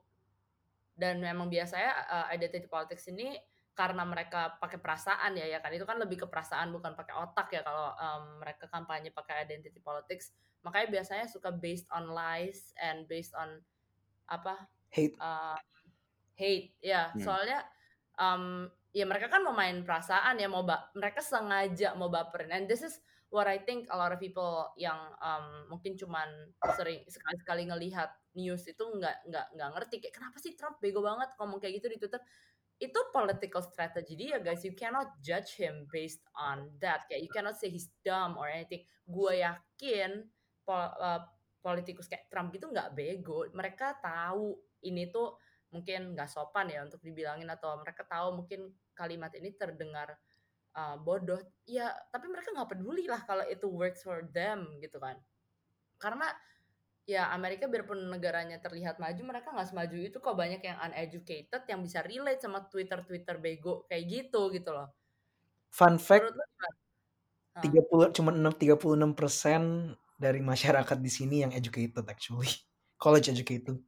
Dan 0.96 1.20
memang 1.20 1.52
biasanya 1.52 1.92
uh, 2.08 2.26
identity 2.32 2.66
politics 2.66 3.04
ini 3.12 3.36
karena 3.78 4.02
mereka 4.02 4.58
pakai 4.58 4.82
perasaan 4.82 5.38
ya 5.38 5.46
ya 5.46 5.62
kan? 5.62 5.70
Itu 5.70 5.86
kan 5.86 6.02
lebih 6.02 6.18
ke 6.18 6.26
perasaan 6.26 6.74
bukan 6.74 6.98
pakai 6.98 7.14
otak 7.14 7.54
ya 7.54 7.62
kalau 7.62 7.94
um, 7.94 8.42
mereka 8.42 8.66
kampanye 8.66 9.14
pakai 9.14 9.46
identity 9.46 9.78
politics. 9.78 10.34
Makanya 10.66 10.98
biasanya 10.98 11.26
suka 11.30 11.54
based 11.54 11.86
on 11.94 12.10
lies 12.10 12.74
and 12.82 13.06
based 13.06 13.30
on 13.38 13.62
apa? 14.26 14.66
Hate. 14.90 15.14
Uh, 15.22 15.54
hate 16.34 16.74
ya. 16.82 17.14
Hmm. 17.14 17.22
soalnya 17.22 17.62
um, 18.18 18.66
ya 18.90 19.06
mereka 19.06 19.30
kan 19.30 19.46
mau 19.46 19.54
main 19.54 19.86
perasaan 19.86 20.42
ya 20.42 20.50
mau 20.50 20.66
ba 20.66 20.90
mereka 20.98 21.22
sengaja 21.22 21.94
mau 21.94 22.10
baperin. 22.10 22.50
And 22.50 22.66
this 22.66 22.82
is 22.82 22.98
what 23.30 23.46
I 23.46 23.62
think 23.62 23.86
a 23.92 23.96
lot 23.96 24.10
of 24.10 24.18
people 24.18 24.74
yang 24.74 24.98
um, 25.22 25.70
mungkin 25.70 25.94
cuman 25.94 26.50
sering 26.74 27.06
sekali-sekali 27.06 27.70
ngelihat 27.70 28.10
news 28.34 28.66
itu 28.66 28.82
nggak 28.82 29.30
nggak 29.30 29.46
nggak 29.54 29.70
ngerti. 29.70 29.94
Kayak 30.02 30.14
kenapa 30.18 30.36
sih 30.42 30.58
Trump 30.58 30.82
bego 30.82 30.98
banget 30.98 31.30
ngomong 31.38 31.62
kayak 31.62 31.78
gitu 31.78 31.86
di 31.94 32.02
Twitter 32.02 32.18
itu 32.78 33.00
political 33.10 33.58
strategy 33.62 34.14
dia 34.14 34.38
guys. 34.38 34.62
You 34.62 34.74
cannot 34.78 35.18
judge 35.18 35.58
him 35.58 35.90
based 35.90 36.22
on 36.38 36.70
that. 36.78 37.10
Kayak 37.10 37.22
you 37.26 37.30
cannot 37.34 37.58
say 37.58 37.70
he's 37.70 37.90
dumb 38.06 38.38
or 38.38 38.46
anything. 38.46 38.86
Gue 39.02 39.42
yakin 39.42 40.30
pol, 40.62 40.86
uh, 41.02 41.26
politikus 41.58 42.06
kayak 42.06 42.30
Trump 42.30 42.54
gitu 42.54 42.70
nggak 42.70 42.94
bego. 42.94 43.50
Mereka 43.50 43.98
tahu 43.98 44.54
ini 44.86 45.10
tuh 45.10 45.34
mungkin 45.74 46.14
nggak 46.14 46.30
sopan 46.30 46.70
ya 46.70 46.86
untuk 46.86 47.02
dibilangin 47.02 47.50
atau 47.50 47.76
mereka 47.82 48.06
tahu 48.06 48.40
mungkin 48.40 48.72
kalimat 48.94 49.34
ini 49.34 49.50
terdengar 49.58 50.14
uh, 50.78 50.94
bodoh. 51.02 51.42
Ya 51.66 51.90
tapi 52.14 52.30
mereka 52.30 52.54
nggak 52.54 52.78
peduli 52.78 53.10
lah 53.10 53.26
kalau 53.26 53.42
itu 53.50 53.66
works 53.66 54.06
for 54.06 54.22
them 54.30 54.78
gitu 54.78 55.02
kan. 55.02 55.18
Karena 55.98 56.30
ya 57.08 57.32
Amerika 57.32 57.64
biarpun 57.64 58.12
negaranya 58.12 58.60
terlihat 58.60 59.00
maju 59.00 59.16
mereka 59.24 59.48
nggak 59.48 59.72
semaju 59.72 59.96
itu 59.96 60.20
kok 60.20 60.36
banyak 60.36 60.60
yang 60.60 60.76
uneducated 60.76 61.64
yang 61.64 61.80
bisa 61.80 62.04
relate 62.04 62.44
sama 62.44 62.68
Twitter 62.68 63.00
Twitter 63.00 63.40
bego 63.40 63.88
kayak 63.88 64.04
gitu 64.04 64.52
gitu 64.52 64.76
loh 64.76 64.92
fun 65.72 65.96
fact 65.96 66.36
tiga 67.64 67.80
puluh 67.88 68.12
cuma 68.12 68.36
enam 68.36 68.52
tiga 68.52 68.76
puluh 68.76 69.00
enam 69.00 69.16
persen 69.16 69.96
dari 70.20 70.44
masyarakat 70.44 71.00
di 71.00 71.08
sini 71.08 71.48
yang 71.48 71.52
educated 71.56 72.04
actually 72.04 72.52
college 73.02 73.32
educated 73.32 73.80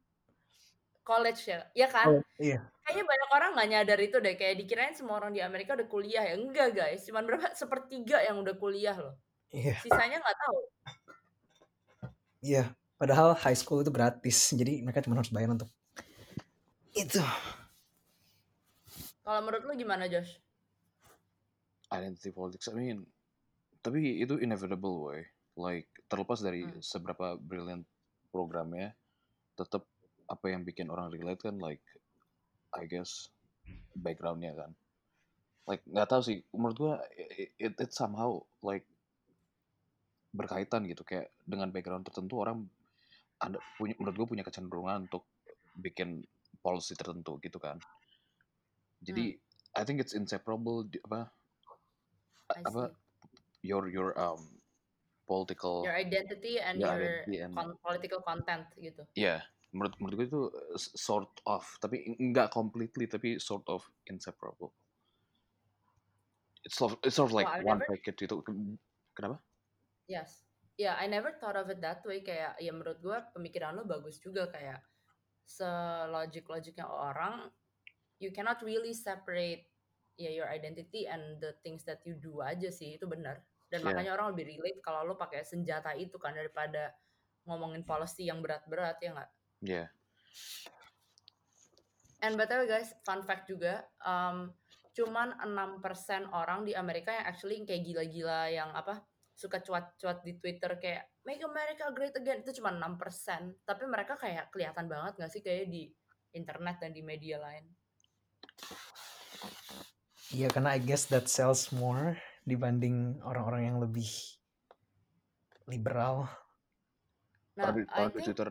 college 1.01 1.43
ya, 1.49 1.65
ya 1.75 1.89
kan? 1.89 2.07
Oh, 2.07 2.23
iya. 2.39 2.61
Kayaknya 2.85 3.03
banyak 3.03 3.29
orang 3.35 3.49
nggak 3.57 3.69
nyadar 3.73 3.99
itu 3.99 4.17
deh, 4.21 4.35
kayak 4.37 4.55
dikirain 4.63 4.95
semua 4.95 5.19
orang 5.19 5.33
di 5.33 5.41
Amerika 5.43 5.73
udah 5.73 5.89
kuliah 5.89 6.23
ya. 6.23 6.39
Enggak 6.39 6.77
guys, 6.77 7.03
cuman 7.09 7.25
berapa 7.25 7.51
sepertiga 7.51 8.21
yang 8.21 8.39
udah 8.39 8.55
kuliah 8.55 8.95
loh. 8.95 9.17
Iya. 9.51 9.75
Sisanya 9.81 10.21
nggak 10.23 10.37
tahu. 10.39 10.59
Iya, 12.41 12.63
padahal 13.01 13.33
high 13.33 13.57
school 13.57 13.81
itu 13.81 13.89
gratis, 13.89 14.53
jadi 14.53 14.85
mereka 14.85 15.01
cuma 15.01 15.17
harus 15.17 15.33
bayar 15.33 15.49
untuk 15.49 15.73
itu. 16.93 17.17
Kalau 19.25 19.41
menurut 19.41 19.65
lu 19.65 19.73
gimana 19.73 20.05
Josh? 20.05 20.37
Identity 21.89 22.29
politics, 22.29 22.69
I 22.69 22.77
mean, 22.77 23.09
tapi 23.81 24.21
itu 24.21 24.37
inevitable 24.37 25.01
way. 25.01 25.25
Like 25.57 25.89
terlepas 26.13 26.45
dari 26.45 26.61
hmm. 26.61 26.77
seberapa 26.77 27.41
brilliant 27.41 27.89
programnya, 28.29 28.93
tetap 29.57 29.89
apa 30.29 30.45
yang 30.53 30.61
bikin 30.61 30.87
orang 30.87 31.11
relate 31.11 31.43
kan 31.43 31.59
like 31.59 31.83
I 32.71 32.87
guess 32.87 33.27
backgroundnya 33.99 34.55
kan 34.55 34.71
like 35.67 35.83
nggak 35.83 36.07
tahu 36.07 36.21
sih 36.23 36.39
menurut 36.55 36.77
gua 36.79 36.93
it, 37.11 37.51
it, 37.59 37.73
it 37.75 37.91
somehow 37.91 38.39
like 38.63 38.87
berkaitan 40.31 40.87
gitu 40.87 41.03
kayak 41.03 41.35
dengan 41.43 41.67
background 41.75 42.07
tertentu 42.07 42.39
orang 42.39 42.63
ada 43.41 43.57
punya 43.75 43.97
menurut 43.97 44.15
gue 44.15 44.27
punya 44.37 44.45
kecenderungan 44.45 45.09
untuk 45.09 45.25
bikin 45.81 46.21
policy 46.61 46.93
tertentu 46.93 47.41
gitu 47.41 47.57
kan. 47.57 47.81
Jadi 49.01 49.35
hmm. 49.35 49.79
I 49.79 49.81
think 49.81 49.97
it's 49.97 50.13
inseparable 50.13 50.85
apa 51.09 51.33
apa 52.51 52.93
your 53.65 53.89
your 53.89 54.13
um 54.19 54.39
political 55.25 55.81
your 55.87 55.95
identity 55.95 56.59
and 56.61 56.77
your, 56.77 56.93
your 56.93 56.99
identity 57.01 57.37
and, 57.41 57.55
con 57.57 57.73
political 57.81 58.21
content 58.21 58.69
gitu. 58.77 59.01
Yeah 59.17 59.41
menurut 59.71 59.95
menurut 60.03 60.15
gue 60.19 60.27
itu 60.27 60.41
sort 60.75 61.31
of 61.47 61.63
tapi 61.79 62.03
enggak 62.19 62.51
completely 62.51 63.07
tapi 63.07 63.39
sort 63.39 63.63
of 63.71 63.81
inseparable. 64.11 64.75
It's 66.67 66.75
sort 66.75 66.99
it's 67.07 67.15
sort 67.15 67.31
of 67.31 67.33
like 67.33 67.47
well, 67.47 67.73
one 67.73 67.79
never, 67.79 67.89
package 67.95 68.27
itu 68.27 68.35
kenapa? 69.15 69.39
Yes 70.11 70.50
ya 70.81 70.93
yeah, 70.93 70.95
I 70.97 71.05
never 71.05 71.37
thought 71.37 71.53
of 71.53 71.69
it 71.69 71.77
that 71.85 72.01
way. 72.01 72.25
Kayak 72.25 72.57
ya 72.57 72.73
menurut 72.73 72.97
gue 72.97 73.17
pemikiran 73.37 73.77
lo 73.77 73.85
bagus 73.85 74.17
juga. 74.17 74.49
Kayak 74.49 74.81
selogik 75.45 76.49
logiknya 76.49 76.89
orang 76.89 77.53
you 78.17 78.33
cannot 78.33 78.61
really 78.65 78.97
separate 78.97 79.69
ya 80.17 80.29
yeah, 80.29 80.33
your 80.41 80.49
identity 80.49 81.05
and 81.05 81.41
the 81.41 81.53
things 81.61 81.85
that 81.85 82.01
you 82.01 82.17
do 82.17 82.41
aja 82.41 82.73
sih. 82.73 82.97
Itu 82.97 83.05
benar. 83.05 83.45
Dan 83.69 83.85
yeah. 83.85 83.87
makanya 83.93 84.11
orang 84.17 84.33
lebih 84.33 84.57
relate 84.57 84.81
kalau 84.81 85.05
lo 85.05 85.13
pakai 85.13 85.45
senjata 85.45 85.93
itu 85.93 86.17
kan 86.17 86.33
daripada 86.33 86.91
ngomongin 87.45 87.85
policy 87.85 88.25
yang 88.29 88.41
berat-berat 88.41 88.97
ya 89.01 89.09
nggak? 89.13 89.31
Yeah. 89.61 89.87
And 92.21 92.37
btw 92.37 92.69
guys, 92.69 92.93
fun 93.01 93.25
fact 93.25 93.49
juga, 93.49 93.81
um, 94.05 94.53
cuman 94.93 95.33
6% 95.41 95.81
orang 96.29 96.67
di 96.67 96.77
Amerika 96.77 97.09
yang 97.09 97.25
actually 97.25 97.63
kayak 97.65 97.81
gila-gila 97.81 98.51
yang 98.51 98.69
apa 98.75 99.01
suka 99.41 99.57
cuat-cuat 99.57 100.21
di 100.21 100.37
Twitter 100.37 100.77
kayak 100.77 101.09
Make 101.25 101.41
America 101.41 101.89
Great 101.89 102.13
Again 102.13 102.45
itu 102.45 102.61
cuma 102.61 102.69
6%, 102.69 103.65
tapi 103.65 103.83
mereka 103.89 104.13
kayak 104.13 104.53
kelihatan 104.53 104.85
banget 104.85 105.17
gak 105.17 105.31
sih 105.33 105.41
kayak 105.41 105.65
di 105.73 105.89
internet 106.37 106.77
dan 106.77 106.93
di 106.93 107.01
media 107.01 107.41
lain. 107.41 107.65
Iya 110.31 110.47
karena 110.53 110.77
I 110.77 110.79
guess 110.79 111.09
that 111.09 111.25
sells 111.25 111.73
more 111.73 112.21
dibanding 112.45 113.17
orang-orang 113.25 113.73
yang 113.73 113.77
lebih 113.81 114.07
liberal. 115.65 116.29
Nah, 117.57 117.73
di, 117.73 117.83
orang 117.89 118.13
di 118.13 118.21
Twitter 118.21 118.47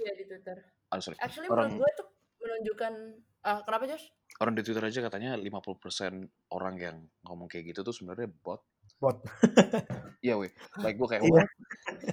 Iya 0.00 0.12
di 0.18 0.24
Twitter. 0.26 0.56
Oh, 0.90 0.98
sorry. 0.98 1.16
Actually 1.22 1.46
orang, 1.46 1.78
menurut 1.78 1.86
gue 1.86 1.90
itu 1.94 2.04
menunjukkan 2.42 2.92
uh, 3.46 3.60
kenapa 3.62 3.84
Josh? 3.86 4.06
Orang 4.42 4.54
di 4.58 4.62
Twitter 4.66 4.82
aja 4.82 5.00
katanya 5.06 5.38
50% 5.38 6.50
orang 6.50 6.74
yang 6.80 6.96
ngomong 7.22 7.46
kayak 7.46 7.70
gitu 7.70 7.86
tuh 7.86 7.94
sebenarnya 7.94 8.26
bot. 8.42 8.64
Bot. 9.00 9.24
Iya 10.20 10.36
weh. 10.36 10.52
Like 10.76 11.00
gue 11.00 11.08
kayak 11.08 11.24
yeah. 11.24 11.48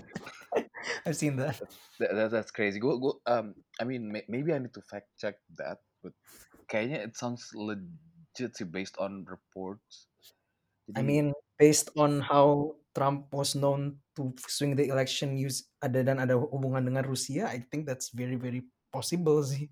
I've 1.04 1.20
seen 1.20 1.36
that. 1.44 1.60
that, 2.00 2.12
that 2.16 2.30
that's 2.32 2.56
crazy. 2.56 2.80
Gue 2.80 2.96
gue 2.96 3.20
um 3.28 3.52
I 3.80 3.84
mean 3.84 4.08
maybe 4.08 4.56
I 4.56 4.64
need 4.64 4.72
to 4.80 4.84
fact 4.88 5.12
check 5.20 5.36
that, 5.60 5.84
but 6.00 6.16
kayaknya 6.72 7.04
it 7.04 7.20
sounds 7.20 7.52
legit 7.52 8.56
sih 8.56 8.64
based 8.64 8.96
on 9.04 9.28
reports. 9.28 10.08
Jadi, 10.88 10.96
I 10.96 11.02
mean 11.04 11.36
based 11.60 11.92
on 12.00 12.24
how 12.24 12.80
Trump 12.96 13.28
was 13.36 13.60
known 13.60 14.00
to 14.16 14.32
swing 14.48 14.80
the 14.80 14.88
election 14.88 15.36
use 15.36 15.68
ada 15.84 16.08
dan 16.08 16.24
ada 16.24 16.40
hubungan 16.40 16.88
dengan 16.88 17.04
Rusia, 17.04 17.52
I 17.52 17.68
think 17.68 17.84
that's 17.84 18.16
very 18.16 18.40
very 18.40 18.64
possible 18.88 19.44
sih. 19.44 19.68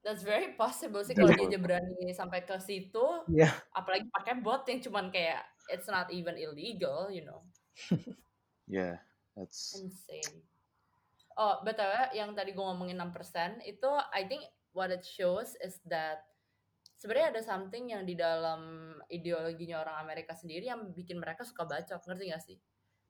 That's 0.00 0.24
very 0.24 0.56
possible 0.56 1.04
sih 1.04 1.12
kalau 1.12 1.28
dia 1.36 1.60
berani 1.60 2.08
sampai 2.16 2.48
ke 2.48 2.56
situ. 2.56 3.04
Yeah. 3.28 3.52
Apalagi 3.76 4.08
pakai 4.08 4.40
bot 4.40 4.64
yang 4.64 4.80
cuman 4.80 5.12
kayak 5.12 5.44
it's 5.68 5.84
not 5.92 6.08
even 6.08 6.40
illegal, 6.40 7.12
you 7.12 7.28
know. 7.28 7.44
yeah, 8.64 8.96
that's 9.36 9.76
insane. 9.76 10.40
Oh, 11.36 11.60
btw 11.64 12.16
yang 12.16 12.32
tadi 12.32 12.52
gue 12.56 12.64
ngomongin 12.64 13.00
6% 13.00 13.64
itu 13.64 13.90
I 14.12 14.24
think 14.24 14.44
what 14.72 14.88
it 14.92 15.04
shows 15.04 15.56
is 15.60 15.80
that 15.88 16.24
sebenarnya 17.00 17.36
ada 17.36 17.42
something 17.44 17.92
yang 17.92 18.04
di 18.04 18.16
dalam 18.16 18.92
ideologinya 19.08 19.84
orang 19.84 20.04
Amerika 20.04 20.36
sendiri 20.36 20.68
yang 20.68 20.92
bikin 20.92 21.16
mereka 21.20 21.44
suka 21.44 21.64
baca 21.68 22.00
ngerti 22.00 22.24
gak 22.28 22.44
sih? 22.44 22.56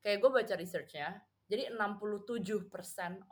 Kayak 0.02 0.18
gue 0.26 0.30
baca 0.30 0.54
researchnya, 0.58 1.22
Jadi 1.50 1.66
67% 1.74 2.46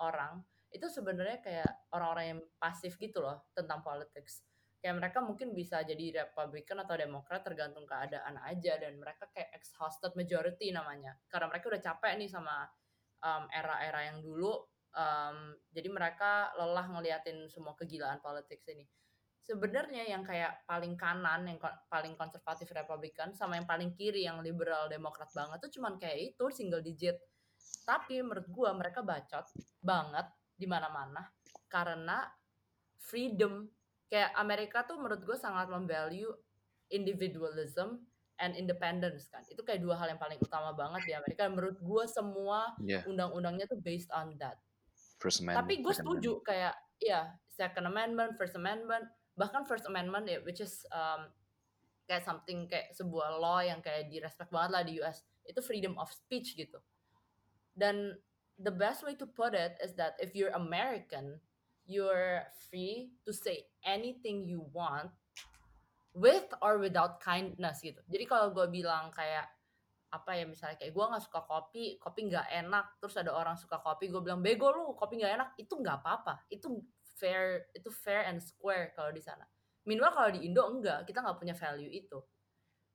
orang 0.03 0.43
itu 0.69 0.87
sebenarnya 0.89 1.41
kayak 1.41 1.71
orang-orang 1.97 2.27
yang 2.37 2.41
pasif 2.61 3.01
gitu 3.01 3.25
loh 3.25 3.49
tentang 3.57 3.81
politics. 3.81 4.45
Kayak 4.79 5.03
mereka 5.03 5.19
mungkin 5.19 5.57
bisa 5.57 5.83
jadi 5.83 6.29
Republican 6.29 6.87
atau 6.87 6.95
Demokrat 6.95 7.43
tergantung 7.43 7.83
keadaan 7.83 8.39
aja 8.47 8.79
dan 8.79 8.95
mereka 8.95 9.27
kayak 9.35 9.51
exhausted 9.59 10.15
majority 10.15 10.71
namanya. 10.71 11.19
Karena 11.27 11.51
mereka 11.51 11.73
udah 11.73 11.83
capek 11.83 12.15
nih 12.15 12.31
sama 12.31 12.63
um, 13.25 13.45
era-era 13.51 14.07
yang 14.07 14.23
dulu. 14.23 14.55
Um, 14.95 15.59
jadi 15.75 15.89
mereka 15.91 16.55
lelah 16.55 16.87
ngeliatin 16.95 17.51
semua 17.51 17.75
kegilaan 17.75 18.23
politics 18.23 18.71
ini. 18.71 18.87
Sebenarnya 19.43 20.05
yang 20.05 20.23
kayak 20.23 20.69
paling 20.69 20.95
kanan, 20.95 21.49
yang 21.49 21.59
ko- 21.59 21.79
paling 21.89 22.15
konservatif 22.15 22.69
Republikan, 22.71 23.33
sama 23.33 23.57
yang 23.57 23.67
paling 23.67 23.97
kiri 23.97 24.29
yang 24.29 24.45
liberal 24.45 24.87
Demokrat 24.93 25.33
banget 25.33 25.59
tuh 25.59 25.73
cuman 25.81 25.97
kayak 25.97 26.37
itu 26.37 26.45
single 26.53 26.85
digit. 26.85 27.17
Tapi 27.83 28.21
menurut 28.23 28.47
gua 28.53 28.71
mereka 28.77 29.03
bacot 29.03 29.49
banget 29.83 30.29
di 30.59 30.67
mana-mana 30.67 31.23
karena 31.71 32.27
freedom. 32.99 33.71
Kayak 34.09 34.33
Amerika 34.41 34.89
tuh 34.89 34.97
menurut 34.97 35.21
gue 35.21 35.37
sangat 35.37 35.69
memvalue 35.69 36.33
individualism 36.89 38.01
and 38.41 38.57
independence 38.57 39.29
kan. 39.29 39.45
Itu 39.53 39.61
kayak 39.63 39.85
dua 39.85 40.01
hal 40.01 40.17
yang 40.17 40.21
paling 40.21 40.41
utama 40.41 40.73
banget 40.73 41.05
di 41.05 41.13
Amerika. 41.13 41.45
Menurut 41.47 41.77
gue 41.77 42.05
semua 42.09 42.73
Yeah, 42.81 43.05
undang-undangnya 43.05 43.69
tuh 43.69 43.79
based 43.85 44.09
on 44.15 44.35
that. 44.41 44.57
First 45.19 45.45
Amendment, 45.45 45.61
Tapi 45.61 45.75
gue 45.83 45.93
setuju 45.95 46.31
Amendment. 46.41 46.49
kayak 46.49 46.75
ya 47.03 47.21
Second 47.51 47.87
Amendment, 47.91 48.31
First 48.39 48.55
Amendment, 48.57 49.05
bahkan 49.35 49.67
First 49.67 49.85
Amendment 49.91 50.25
ya, 50.31 50.39
which 50.47 50.63
is 50.63 50.87
um, 50.95 51.29
kayak 52.09 52.25
something 52.25 52.71
kayak 52.71 52.95
sebuah 52.97 53.37
law 53.37 53.61
yang 53.61 53.83
kayak 53.85 54.09
direspect 54.09 54.49
banget 54.49 54.71
lah 54.73 54.83
di 54.87 55.03
US. 55.05 55.27
Itu 55.45 55.61
freedom 55.61 55.99
of 56.01 56.09
speech 56.09 56.57
gitu. 56.57 56.81
Dan 57.75 58.17
the 58.59 58.75
best 58.75 59.07
way 59.07 59.15
to 59.15 59.27
put 59.27 59.55
it 59.55 59.79
is 59.79 59.95
that 59.95 60.19
if 60.19 60.35
you're 60.35 60.53
American, 60.53 61.39
you're 61.87 62.43
free 62.69 63.15
to 63.25 63.33
say 63.33 63.65
anything 63.87 64.45
you 64.45 64.67
want 64.75 65.15
with 66.13 66.51
or 66.61 66.83
without 66.83 67.23
kindness 67.23 67.79
gitu. 67.81 68.03
Jadi 68.11 68.25
kalau 68.27 68.51
gue 68.51 68.67
bilang 68.67 69.15
kayak 69.15 69.47
apa 70.09 70.41
ya 70.41 70.45
misalnya 70.49 70.77
kayak 70.81 70.93
gue 70.93 71.05
nggak 71.05 71.25
suka 71.25 71.41
kopi, 71.47 71.85
kopi 72.03 72.33
nggak 72.33 72.49
enak, 72.67 72.99
terus 72.99 73.15
ada 73.21 73.31
orang 73.31 73.55
suka 73.55 73.79
kopi, 73.79 74.11
gue 74.11 74.21
bilang 74.25 74.43
bego 74.43 74.73
lu, 74.73 74.97
kopi 74.99 75.21
nggak 75.21 75.35
enak, 75.39 75.49
itu 75.61 75.73
nggak 75.79 76.01
apa-apa, 76.03 76.49
itu 76.49 76.81
fair, 77.17 77.69
itu 77.77 77.93
fair 77.93 78.27
and 78.27 78.41
square 78.41 78.91
kalau 78.97 79.13
di 79.13 79.21
sana. 79.21 79.45
Minimal 79.85 80.11
kalau 80.13 80.31
di 80.33 80.49
Indo 80.49 80.65
enggak, 80.65 81.05
kita 81.09 81.21
nggak 81.21 81.39
punya 81.39 81.55
value 81.55 81.93
itu. 81.93 82.19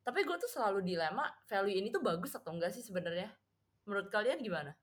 Tapi 0.03 0.20
gue 0.25 0.36
tuh 0.36 0.51
selalu 0.51 0.84
dilema, 0.84 1.29
value 1.48 1.79
ini 1.79 1.93
tuh 1.93 2.01
bagus 2.01 2.34
atau 2.36 2.51
enggak 2.51 2.74
sih 2.75 2.84
sebenarnya? 2.84 3.29
Menurut 3.86 4.10
kalian 4.10 4.41
gimana? 4.41 4.74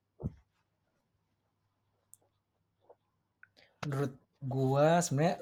Menurut 3.87 4.13
gua 4.45 5.01
sebenarnya 5.01 5.41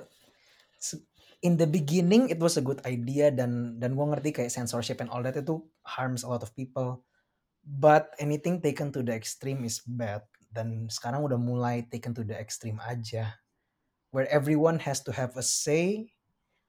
se- 0.78 1.02
in 1.42 1.58
the 1.58 1.66
beginning 1.66 2.30
it 2.30 2.38
was 2.38 2.58
a 2.58 2.62
good 2.62 2.78
idea 2.86 3.34
dan 3.34 3.78
dan 3.82 3.98
gua 3.98 4.14
ngerti 4.14 4.30
kayak 4.30 4.54
censorship 4.54 5.02
and 5.02 5.10
all 5.10 5.22
that 5.22 5.34
itu 5.34 5.58
harms 5.82 6.22
a 6.22 6.30
lot 6.30 6.42
of 6.42 6.54
people. 6.54 7.02
But 7.66 8.14
anything 8.22 8.62
taken 8.62 8.94
to 8.94 9.02
the 9.02 9.12
extreme 9.12 9.66
is 9.66 9.82
bad 9.82 10.22
dan 10.54 10.88
sekarang 10.88 11.26
udah 11.26 11.36
mulai 11.36 11.84
taken 11.90 12.16
to 12.16 12.22
the 12.22 12.38
extreme 12.38 12.78
aja. 12.80 13.36
Where 14.08 14.30
everyone 14.32 14.80
has 14.88 15.04
to 15.04 15.12
have 15.12 15.36
a 15.36 15.44
say 15.44 16.14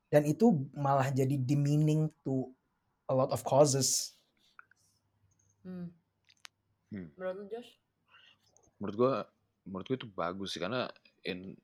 dan 0.10 0.26
itu 0.26 0.66
malah 0.74 1.14
jadi 1.14 1.38
demeaning 1.38 2.10
to 2.26 2.50
a 3.06 3.14
lot 3.14 3.30
of 3.30 3.46
causes. 3.46 4.18
Hmm. 5.62 5.94
Hmm. 6.90 7.14
Menurut 7.14 7.36
lu 7.38 7.46
Josh? 7.50 7.70
Menurut 8.82 8.96
gua, 8.98 9.14
menurut 9.66 9.86
gua 9.86 9.98
itu 9.98 10.10
bagus 10.10 10.50
sih 10.58 10.62
karena 10.62 10.90
in 11.26 11.58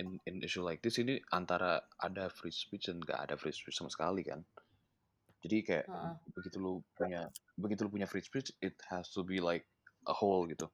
in 0.00 0.16
in 0.24 0.40
issue 0.40 0.64
like 0.64 0.80
this 0.80 0.96
ini 0.96 1.20
antara 1.32 1.84
ada 2.00 2.32
free 2.32 2.52
speech 2.52 2.88
dan 2.88 3.00
nggak 3.00 3.28
ada 3.28 3.34
free 3.36 3.52
speech 3.52 3.76
sama 3.76 3.92
sekali 3.92 4.24
kan. 4.24 4.40
Jadi 5.40 5.56
kayak 5.64 5.86
Heeh. 5.88 6.14
begitu 6.36 6.56
lu 6.60 6.84
punya 6.96 7.28
begitu 7.56 7.88
lu 7.88 7.92
punya 7.92 8.08
free 8.08 8.24
speech, 8.24 8.52
it 8.60 8.76
has 8.88 9.08
to 9.12 9.24
be 9.24 9.40
like 9.40 9.64
a 10.08 10.14
whole 10.16 10.44
gitu. 10.48 10.68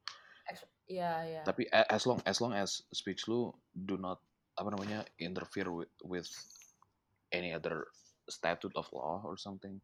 Iya, 0.87 1.11
iya. 1.27 1.41
Tapi 1.43 1.67
as 1.71 2.07
long 2.07 2.19
as 2.23 2.39
long 2.39 2.55
as 2.55 2.79
speech 2.95 3.27
lu 3.27 3.51
do 3.75 3.99
not 3.99 4.23
apa 4.55 4.71
namanya 4.71 5.03
interfere 5.19 5.69
with, 5.69 5.91
with 6.01 6.31
any 7.35 7.51
other 7.51 7.91
statute 8.31 8.73
of 8.79 8.87
law 8.95 9.19
or 9.27 9.35
something, 9.35 9.79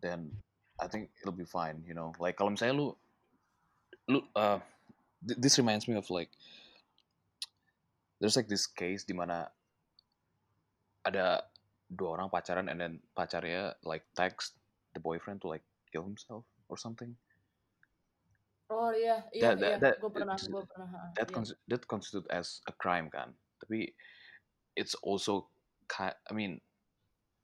then 0.00 0.32
I 0.80 0.88
think 0.88 1.12
it'll 1.20 1.36
be 1.36 1.48
fine. 1.48 1.84
You 1.84 1.92
know, 1.92 2.16
like 2.16 2.40
kalau 2.40 2.56
misalnya 2.56 2.80
lu 2.80 2.88
lu 4.08 4.24
uh, 4.32 4.60
th- 5.24 5.40
this 5.40 5.60
reminds 5.60 5.84
me 5.84 5.96
of 6.00 6.08
like 6.08 6.32
there's 8.20 8.36
like 8.36 8.48
this 8.48 8.66
case 8.66 9.04
di 9.04 9.12
mana 9.12 9.48
ada 11.06 11.44
dua 11.86 12.18
orang 12.18 12.28
pacaran 12.32 12.66
and 12.66 12.80
then 12.80 12.98
pacarnya 13.14 13.74
like 13.86 14.02
text 14.18 14.58
the 14.96 15.00
boyfriend 15.00 15.38
to 15.38 15.46
like 15.46 15.62
kill 15.94 16.02
himself 16.02 16.42
or 16.66 16.74
something. 16.74 17.14
Oh 18.66 18.90
iya, 18.90 19.22
iya, 19.30 19.54
That- 19.54 19.58
iya. 19.62 19.78
that- 19.78 19.80
that- 19.80 19.98
Gue 20.02 20.10
pernah, 20.10 20.34
gue 20.34 20.64
pernah. 20.66 21.14
that 21.14 21.28
cons- 21.30 21.54
that 21.70 21.86
constitute 21.86 22.26
as 22.34 22.58
a 22.66 22.74
crime 22.74 23.06
kan 23.14 23.30
tapi 23.62 23.94
it's 24.74 24.98
also 25.06 25.46
I 26.02 26.34
mean 26.34 26.58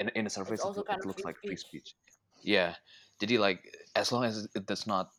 in 0.02 0.10
in 0.18 0.26
the 0.26 0.34
surface 0.34 0.58
it, 0.58 0.74
it 0.74 1.06
looks 1.06 1.22
like 1.22 1.38
free 1.38 1.54
speech. 1.54 1.94
yeah 2.42 2.74
jadi 3.22 3.38
like 3.38 3.62
as 3.94 4.10
long 4.10 4.26
as 4.26 4.50
it 4.58 4.66
does 4.66 4.82
not 4.90 5.14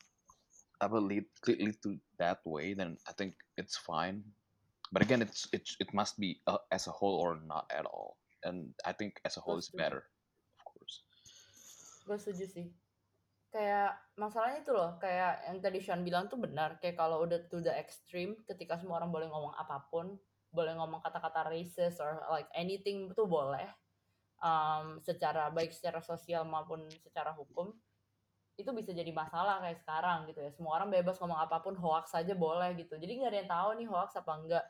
apa 0.83 0.99
lead 0.99 1.23
lead 1.47 1.63
lead 1.63 1.77
to 1.87 1.95
that 2.19 2.43
way 2.43 2.75
then 2.75 2.99
I 3.07 3.15
think 3.15 3.39
it's 3.55 3.79
fine 3.79 4.27
but 4.93 5.01
again 5.01 5.25
it's 5.25 5.49
it 5.49 5.65
it 5.81 5.89
must 5.91 6.15
be 6.21 6.37
uh, 6.45 6.61
as 6.69 6.85
a 6.85 6.93
whole 6.93 7.17
or 7.17 7.41
not 7.49 7.65
at 7.73 7.89
all 7.89 8.21
and 8.45 8.69
I 8.85 8.93
think 8.93 9.17
as 9.25 9.35
a 9.35 9.41
whole 9.41 9.57
is 9.57 9.73
better 9.73 10.05
of 10.53 10.61
course 10.61 11.01
Gue 12.03 12.19
setuju 12.19 12.45
sih. 12.47 12.67
Kayak 13.53 13.95
masalahnya 14.17 14.65
itu 14.65 14.73
loh, 14.73 14.97
kayak 14.97 15.45
yang 15.47 15.57
tadi 15.61 15.79
Sean 15.79 16.01
bilang 16.03 16.27
tuh 16.27 16.41
benar. 16.41 16.81
Kayak 16.81 16.99
kalau 16.99 17.23
udah 17.23 17.47
to 17.47 17.61
the 17.61 17.71
extreme, 17.71 18.41
ketika 18.49 18.75
semua 18.81 18.99
orang 18.99 19.13
boleh 19.13 19.27
ngomong 19.29 19.53
apa 19.55 19.87
pun, 19.87 20.17
boleh 20.49 20.73
ngomong 20.77 20.99
kata-kata 21.05 21.47
racist 21.53 22.01
or 22.01 22.21
like 22.33 22.49
anything 22.57 23.09
itu 23.13 23.23
boleh. 23.23 23.69
Um, 24.43 24.99
secara 24.99 25.47
baik 25.55 25.71
secara 25.71 26.03
sosial 26.03 26.43
maupun 26.43 26.83
secara 26.99 27.31
hukum 27.31 27.71
itu 28.59 28.69
bisa 28.75 28.91
jadi 28.91 29.07
masalah 29.15 29.63
kayak 29.63 29.81
sekarang 29.81 30.29
gitu 30.29 30.43
ya 30.43 30.51
semua 30.51 30.77
orang 30.77 30.91
bebas 30.91 31.15
ngomong 31.17 31.39
apa 31.41 31.57
pun 31.63 31.73
hoax 31.73 32.13
aja 32.13 32.37
boleh 32.37 32.75
gitu 32.77 32.99
jadi 33.01 33.09
nggak 33.17 33.31
ada 33.33 33.39
yang 33.39 33.49
tahu 33.49 33.69
nih 33.81 33.87
hoax 33.89 34.13
apa 34.13 34.33
enggak 34.35 34.65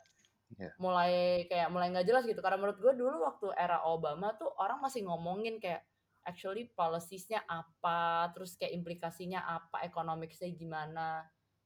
Iya. 0.53 0.71
mulai 0.77 1.45
kayak 1.49 1.69
mulai 1.73 1.89
nggak 1.93 2.07
jelas 2.07 2.23
gitu. 2.29 2.39
Karena 2.43 2.57
menurut 2.61 2.79
gue 2.79 2.93
dulu 2.93 3.17
waktu 3.25 3.47
era 3.57 3.81
Obama 3.89 4.33
tuh 4.37 4.49
orang 4.61 4.79
masih 4.83 5.05
ngomongin 5.07 5.57
kayak 5.57 5.81
actually 6.23 6.71
policies-nya 6.71 7.43
apa 7.49 8.31
terus 8.31 8.55
kayak 8.55 8.71
implikasinya 8.79 9.43
apa 9.43 9.83
economics-nya 9.87 10.49
gimana. 10.55 11.25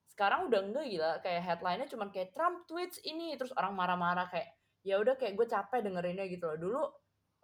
Sekarang 0.10 0.50
udah 0.50 0.60
enggak 0.66 0.86
gila. 0.90 1.12
Kayak 1.22 1.42
headline-nya 1.46 1.88
cuman 1.92 2.10
kayak 2.10 2.32
Trump 2.34 2.66
tweets 2.70 2.98
ini. 3.06 3.36
Terus 3.38 3.54
orang 3.56 3.76
marah-marah 3.78 4.28
kayak 4.32 4.50
ya 4.88 4.98
udah 5.02 5.20
kayak 5.20 5.36
gue 5.36 5.48
capek 5.50 5.80
dengerinnya 5.84 6.26
gitu 6.32 6.48
loh. 6.48 6.58
Dulu 6.58 6.82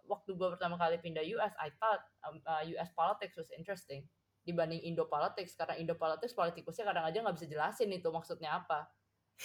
waktu 0.08 0.30
gue 0.36 0.48
pertama 0.56 0.76
kali 0.76 1.00
pindah 1.00 1.24
US 1.38 1.54
I 1.60 1.72
thought 1.80 2.02
um, 2.28 2.36
uh, 2.44 2.60
US 2.76 2.92
politics 2.92 3.40
was 3.40 3.48
interesting 3.56 4.04
dibanding 4.44 4.84
Indo 4.84 5.08
politics 5.08 5.56
karena 5.56 5.80
Indo 5.80 5.96
politics 5.96 6.36
politikusnya 6.36 6.84
kadang 6.84 7.04
aja 7.08 7.24
nggak 7.24 7.36
bisa 7.40 7.48
jelasin 7.48 7.88
itu 7.92 8.08
maksudnya 8.12 8.60
apa. 8.60 8.88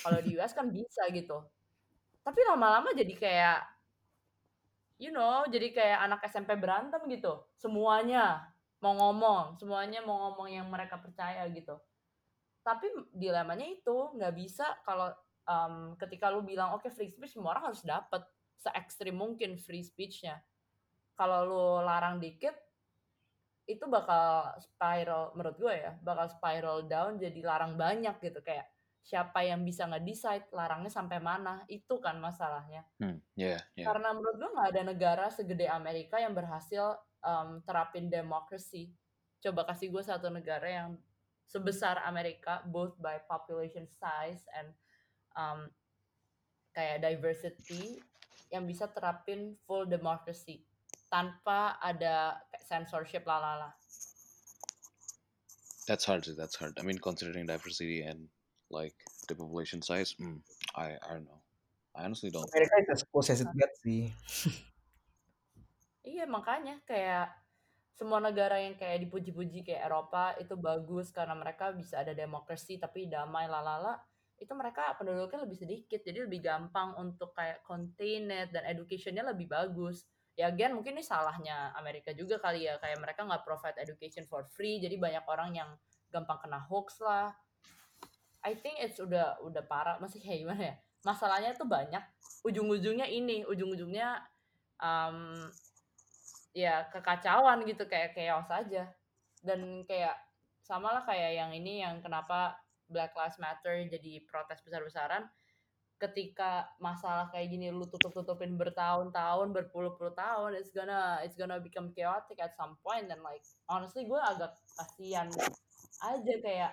Kalau 0.04 0.20
di 0.22 0.36
US 0.38 0.52
kan 0.52 0.70
bisa 0.70 1.08
gitu 1.12 1.40
tapi 2.24 2.40
lama-lama 2.46 2.92
jadi 2.94 3.14
kayak 3.16 3.60
you 5.00 5.10
know 5.10 5.48
jadi 5.48 5.72
kayak 5.72 6.00
anak 6.06 6.22
SMP 6.28 6.54
berantem 6.60 7.02
gitu. 7.08 7.42
Semuanya 7.56 8.52
mau 8.80 8.96
ngomong 8.96 9.60
semuanya 9.60 10.00
mau 10.04 10.30
ngomong 10.30 10.48
yang 10.52 10.68
mereka 10.68 11.00
percaya 11.00 11.48
gitu. 11.52 11.80
Tapi 12.64 12.86
dilemanya 13.16 13.66
itu 13.66 14.14
nggak 14.16 14.36
bisa 14.36 14.68
kalau 14.84 15.10
um, 15.48 15.96
ketika 15.98 16.30
lu 16.30 16.44
bilang 16.44 16.76
oke 16.76 16.88
free 16.92 17.10
speech 17.10 17.34
semua 17.34 17.58
orang 17.58 17.74
harus 17.74 17.82
dapat 17.82 18.22
se 18.60 18.70
ekstrim 18.76 19.16
mungkin 19.16 19.56
free 19.56 19.84
speechnya. 19.84 20.44
Kalau 21.16 21.40
lu 21.48 21.66
larang 21.84 22.20
dikit 22.20 22.56
itu 23.70 23.86
bakal 23.86 24.58
spiral 24.66 25.30
menurut 25.38 25.56
gue 25.62 25.74
ya 25.78 25.94
bakal 26.02 26.26
spiral 26.26 26.78
down 26.90 27.16
jadi 27.16 27.40
larang 27.44 27.80
banyak 27.80 28.16
gitu. 28.20 28.40
Kayak 28.44 28.68
siapa 29.04 29.42
yang 29.42 29.66
bisa 29.66 29.90
nge-decide 29.90 30.52
larangnya 30.54 30.92
sampai 30.92 31.18
mana 31.18 31.66
itu 31.72 31.98
kan 31.98 32.20
masalahnya. 32.22 32.86
Hmm 33.02 33.18
yeah 33.34 33.60
yeah 33.74 33.88
karena 33.90 34.14
menurut 34.14 34.38
gue 34.38 34.52
nggak 34.54 34.70
ada 34.76 34.84
negara 34.86 35.26
segede 35.34 35.66
Amerika 35.66 36.22
yang 36.22 36.36
berhasil 36.36 37.00
um, 37.26 37.64
terapin 37.66 38.12
demokrasi. 38.12 38.94
Coba 39.40 39.64
kasih 39.66 39.90
gue 39.90 40.04
satu 40.04 40.28
negara 40.30 40.68
yang 40.68 40.90
sebesar 41.50 42.06
Amerika 42.06 42.62
both 42.70 42.94
by 43.02 43.18
population 43.26 43.90
size 43.90 44.46
and 44.54 44.70
um, 45.34 45.66
kayak 46.76 47.02
diversity 47.02 47.98
yang 48.54 48.70
bisa 48.70 48.86
terapin 48.94 49.58
full 49.66 49.90
democracy 49.90 50.66
tanpa 51.10 51.82
ada 51.82 52.38
censorship 52.70 53.26
lalala 53.26 53.74
that's 55.90 56.06
hard 56.06 56.22
that's 56.38 56.56
hard. 56.56 56.78
I 56.78 56.86
mean 56.86 57.02
considering 57.02 57.50
diversity 57.50 58.06
and 58.06 58.30
like 58.70 58.96
the 59.28 59.36
population 59.36 59.82
size, 59.82 60.16
mm, 60.18 60.42
I 60.78 60.98
I 60.98 61.10
don't 61.18 61.26
know. 61.26 61.42
I 61.98 62.06
honestly 62.06 62.30
don't. 62.30 62.48
Amerika 62.54 62.94
is 62.94 63.04
as 63.30 63.42
it 63.42 63.52
gets 63.58 63.78
sih. 63.82 64.14
Iya 66.06 66.26
makanya 66.26 66.80
kayak 66.88 67.30
semua 68.00 68.24
negara 68.24 68.56
yang 68.64 68.80
kayak 68.80 69.04
dipuji-puji 69.04 69.68
kayak 69.68 69.92
Eropa 69.92 70.32
itu 70.40 70.56
bagus 70.56 71.12
karena 71.12 71.36
mereka 71.36 71.76
bisa 71.76 72.00
ada 72.00 72.16
demokrasi 72.16 72.80
tapi 72.80 73.12
damai 73.12 73.52
lalala 73.52 74.00
itu 74.40 74.56
mereka 74.56 74.96
penduduknya 74.96 75.44
lebih 75.44 75.60
sedikit 75.60 76.00
jadi 76.00 76.24
lebih 76.24 76.40
gampang 76.40 76.96
untuk 76.96 77.36
kayak 77.36 77.60
contain 77.68 78.32
it 78.32 78.56
dan 78.56 78.64
educationnya 78.72 79.28
lebih 79.28 79.52
bagus 79.52 80.08
ya 80.40 80.48
again 80.48 80.72
mungkin 80.72 80.96
ini 80.96 81.04
salahnya 81.04 81.76
Amerika 81.76 82.16
juga 82.16 82.40
kali 82.40 82.64
ya 82.64 82.80
kayak 82.80 83.04
mereka 83.04 83.28
nggak 83.28 83.44
provide 83.44 83.76
education 83.84 84.24
for 84.24 84.48
free 84.48 84.80
jadi 84.80 84.96
banyak 84.96 85.28
orang 85.28 85.60
yang 85.60 85.70
gampang 86.08 86.40
kena 86.40 86.64
hoax 86.72 87.04
lah 87.04 87.36
I 88.50 88.58
think 88.58 88.82
it's 88.82 88.98
udah 88.98 89.38
udah 89.46 89.62
parah. 89.70 90.02
Masih 90.02 90.18
kayak 90.18 90.42
gimana 90.42 90.74
ya? 90.74 90.76
Masalahnya 91.06 91.54
tuh 91.54 91.70
banyak. 91.70 92.02
Ujung-ujungnya 92.42 93.06
ini 93.06 93.46
ujung-ujungnya 93.46 94.26
um, 94.82 95.46
ya 96.58 96.90
kekacauan 96.90 97.62
gitu. 97.70 97.86
Kayak 97.86 98.18
chaos 98.18 98.50
aja. 98.50 98.90
Dan 99.46 99.86
kayak 99.86 100.18
sama 100.66 100.98
lah 100.98 101.06
kayak 101.06 101.38
yang 101.38 101.52
ini 101.54 101.86
yang 101.86 102.02
kenapa 102.02 102.58
Black 102.90 103.14
Lives 103.14 103.38
Matter 103.38 103.86
jadi 103.86 104.26
protes 104.26 104.66
besar-besaran. 104.66 105.30
Ketika 106.00 106.74
masalah 106.80 107.28
kayak 107.30 107.54
gini 107.54 107.70
lu 107.70 107.84
tutup-tutupin 107.86 108.56
bertahun-tahun 108.56 109.52
berpuluh-puluh 109.52 110.16
tahun 110.16 110.56
it's 110.56 110.72
gonna 110.72 111.20
it's 111.22 111.36
gonna 111.36 111.60
become 111.60 111.92
chaotic 111.94 112.40
at 112.42 112.58
some 112.58 112.80
point. 112.82 113.06
Dan 113.06 113.22
like 113.22 113.46
honestly 113.70 114.10
gue 114.10 114.18
agak 114.18 114.58
kasihan 114.74 115.30
aja 116.02 116.34
kayak 116.40 116.72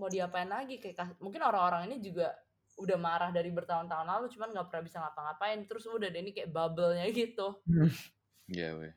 mau 0.00 0.08
diapain 0.08 0.48
lagi 0.48 0.80
kayak 0.80 1.20
mungkin 1.20 1.44
orang-orang 1.44 1.92
ini 1.92 2.00
juga 2.00 2.32
udah 2.80 2.96
marah 2.96 3.28
dari 3.28 3.52
bertahun-tahun 3.52 4.08
lalu 4.08 4.26
cuman 4.32 4.48
nggak 4.56 4.66
pernah 4.72 4.84
bisa 4.88 4.96
ngapa-ngapain 5.04 5.60
terus 5.68 5.84
udah 5.84 6.08
deh 6.08 6.20
ini 6.24 6.32
kayak 6.32 6.48
bubble-nya 6.48 7.04
gitu 7.12 7.60
Yeah, 8.50 8.74
weh. 8.82 8.90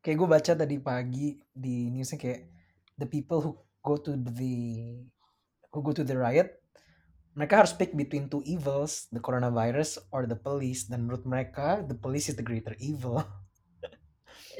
Kayak 0.00 0.16
gue 0.16 0.28
baca 0.32 0.52
tadi 0.56 0.76
pagi 0.80 1.36
di 1.52 1.92
newsnya 1.92 2.16
kayak 2.16 2.48
the 2.96 3.04
people 3.04 3.44
who 3.44 3.52
go 3.84 4.00
to 4.00 4.16
the 4.16 4.56
who 5.68 5.84
go 5.84 5.92
to 5.92 6.00
the 6.00 6.16
riot 6.16 6.62
mereka 7.32 7.64
harus 7.64 7.72
pick 7.72 7.96
between 7.96 8.28
two 8.28 8.44
evils, 8.44 9.08
the 9.08 9.16
coronavirus 9.20 9.96
or 10.12 10.28
the 10.28 10.36
police. 10.36 10.84
Dan 10.84 11.08
menurut 11.08 11.24
mereka, 11.24 11.80
the 11.80 11.96
police 11.96 12.28
is 12.28 12.36
the 12.36 12.44
greater 12.44 12.76
evil. 12.76 13.24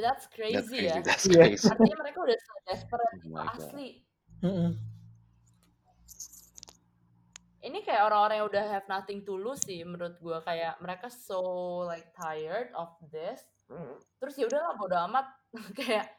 That's 0.00 0.24
crazy, 0.32 0.56
That's 0.56 0.72
crazy. 0.72 0.88
ya. 0.88 0.96
That's 1.04 1.26
Iya. 1.28 1.36
crazy. 1.52 1.68
Artinya 1.68 1.96
mereka 2.00 2.18
udah 2.24 2.36
so 2.40 2.52
desperate 2.64 3.12
Oh 3.12 3.16
itu 3.20 3.28
my 3.28 3.44
God. 3.44 3.72
Ini 7.72 7.80
kayak 7.88 8.04
orang-orang 8.04 8.36
yang 8.44 8.48
udah 8.52 8.64
have 8.68 8.84
nothing 8.92 9.24
to 9.24 9.32
lose 9.32 9.64
sih 9.64 9.80
menurut 9.80 10.20
gua 10.20 10.44
kayak 10.44 10.76
mereka 10.84 11.08
so 11.08 11.40
like 11.88 12.12
tired 12.12 12.68
of 12.76 12.92
this. 13.08 13.40
Terus 14.20 14.34
ya 14.36 14.44
udahlah 14.44 14.76
bodo 14.76 14.96
amat 15.08 15.26
kayak. 15.80 16.12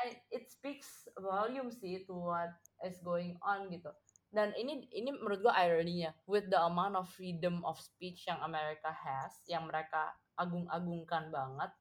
I- 0.00 0.24
it 0.32 0.48
speaks 0.48 1.04
volume 1.20 1.68
sih 1.68 2.08
to 2.08 2.16
what 2.16 2.48
is 2.88 2.96
going 3.04 3.36
on 3.44 3.68
gitu. 3.68 3.92
Dan 4.32 4.56
ini 4.56 4.88
ini 4.96 5.12
menurut 5.12 5.44
gua 5.44 5.52
ironinya 5.60 6.16
with 6.24 6.48
the 6.48 6.56
amount 6.56 6.96
of 6.96 7.04
freedom 7.12 7.60
of 7.68 7.76
speech 7.76 8.24
yang 8.24 8.40
America 8.40 8.88
has, 8.88 9.36
yang 9.44 9.68
mereka 9.68 10.16
agung-agungkan 10.40 11.28
banget. 11.28 11.76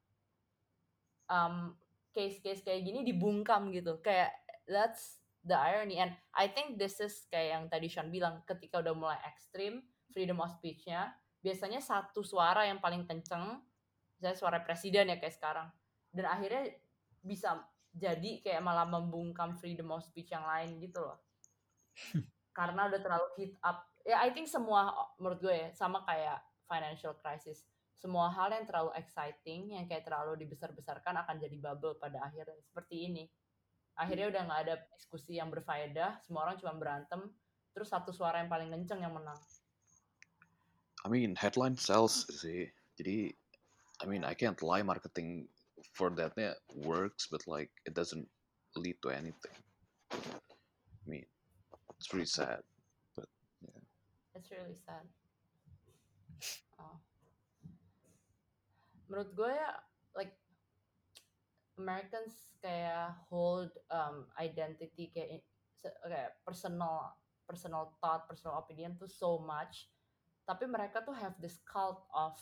Um, 1.32 1.79
case-case 2.12 2.67
kayak 2.67 2.84
gini 2.84 3.08
dibungkam 3.08 3.71
gitu. 3.71 4.03
Kayak 4.03 4.36
that's 4.67 5.18
the 5.43 5.56
irony. 5.56 5.99
And 5.99 6.12
I 6.36 6.52
think 6.52 6.75
this 6.75 6.99
is 6.99 7.28
kayak 7.32 7.47
yang 7.56 7.63
tadi 7.71 7.88
Sean 7.88 8.12
bilang 8.12 8.43
ketika 8.43 8.84
udah 8.84 8.95
mulai 8.95 9.19
ekstrim 9.28 9.84
freedom 10.12 10.41
of 10.43 10.52
speech-nya 10.58 11.13
biasanya 11.39 11.80
satu 11.80 12.19
suara 12.19 12.67
yang 12.67 12.84
paling 12.84 13.08
kenceng 13.08 13.63
misalnya 14.19 14.36
suara 14.36 14.60
presiden 14.60 15.08
ya 15.08 15.17
kayak 15.17 15.36
sekarang. 15.36 15.67
Dan 16.12 16.28
akhirnya 16.28 16.75
bisa 17.23 17.63
jadi 17.95 18.43
kayak 18.43 18.60
malah 18.60 18.86
membungkam 18.86 19.56
freedom 19.56 19.95
of 19.95 20.04
speech 20.04 20.36
yang 20.36 20.43
lain 20.43 20.78
gitu 20.84 20.99
loh. 20.99 21.19
Karena 22.58 22.91
udah 22.91 22.99
terlalu 22.99 23.28
heat 23.39 23.54
up. 23.63 23.88
Ya 24.04 24.19
I 24.19 24.36
think 24.36 24.52
semua 24.52 24.91
menurut 25.15 25.39
gue 25.39 25.56
ya 25.56 25.69
sama 25.71 26.04
kayak 26.04 26.43
financial 26.67 27.15
crisis. 27.15 27.63
Semua 27.99 28.32
hal 28.32 28.52
yang 28.56 28.63
terlalu 28.63 28.95
exciting 28.95 29.75
yang 29.75 29.88
kayak 29.88 30.08
terlalu 30.08 30.39
dibesar-besarkan 30.43 31.19
akan 31.23 31.36
jadi 31.39 31.56
bubble 31.60 31.95
pada 31.99 32.23
akhirnya. 32.23 32.60
Seperti 32.63 33.08
ini 33.12 33.23
akhirnya 33.99 34.31
udah 34.31 34.41
nggak 34.47 34.62
ada 34.63 34.75
diskusi 34.95 35.35
yang 35.35 35.51
berfaedah 35.51 36.23
semua 36.23 36.47
orang 36.47 36.55
cuma 36.55 36.73
berantem 36.79 37.19
terus 37.75 37.91
satu 37.91 38.15
suara 38.15 38.39
yang 38.39 38.47
paling 38.47 38.71
kenceng 38.71 39.03
yang 39.03 39.12
menang 39.12 39.38
I 41.05 41.07
mean, 41.07 41.35
headline 41.35 41.79
sells 41.79 42.27
sih. 42.27 42.67
Jadi, 42.99 43.31
I 44.03 44.05
mean, 44.05 44.27
I 44.27 44.35
can't 44.35 44.59
lie. 44.59 44.83
Marketing 44.83 45.47
for 45.95 46.12
thatnya 46.12 46.59
works, 46.75 47.27
but 47.31 47.39
like 47.47 47.71
it 47.88 47.95
doesn't 47.95 48.27
lead 48.75 48.99
to 49.03 49.09
anything. 49.15 49.55
I 50.12 51.05
mean, 51.07 51.25
it's 51.95 52.07
pretty 52.07 52.27
sad. 52.27 52.59
It's 54.35 54.51
really 54.51 54.75
sad. 54.75 55.07
Oh. 56.79 56.99
Menurut 59.07 59.35
gue 59.35 59.51
ya, 59.51 59.71
like 60.15 60.35
Americans 61.79 62.59
kayak 62.59 63.15
hold 63.31 63.71
um, 63.87 64.27
identity 64.35 65.07
kayak 65.15 65.47
kayak 65.79 66.35
personal 66.43 67.15
personal 67.47 67.95
thought, 67.97 68.27
personal 68.27 68.59
opinion 68.59 68.99
tuh 68.99 69.09
so 69.09 69.41
much. 69.41 69.89
Tapi 70.43 70.67
mereka 70.67 71.01
tuh 71.01 71.15
have 71.15 71.33
this 71.39 71.57
cult 71.63 72.03
of 72.13 72.35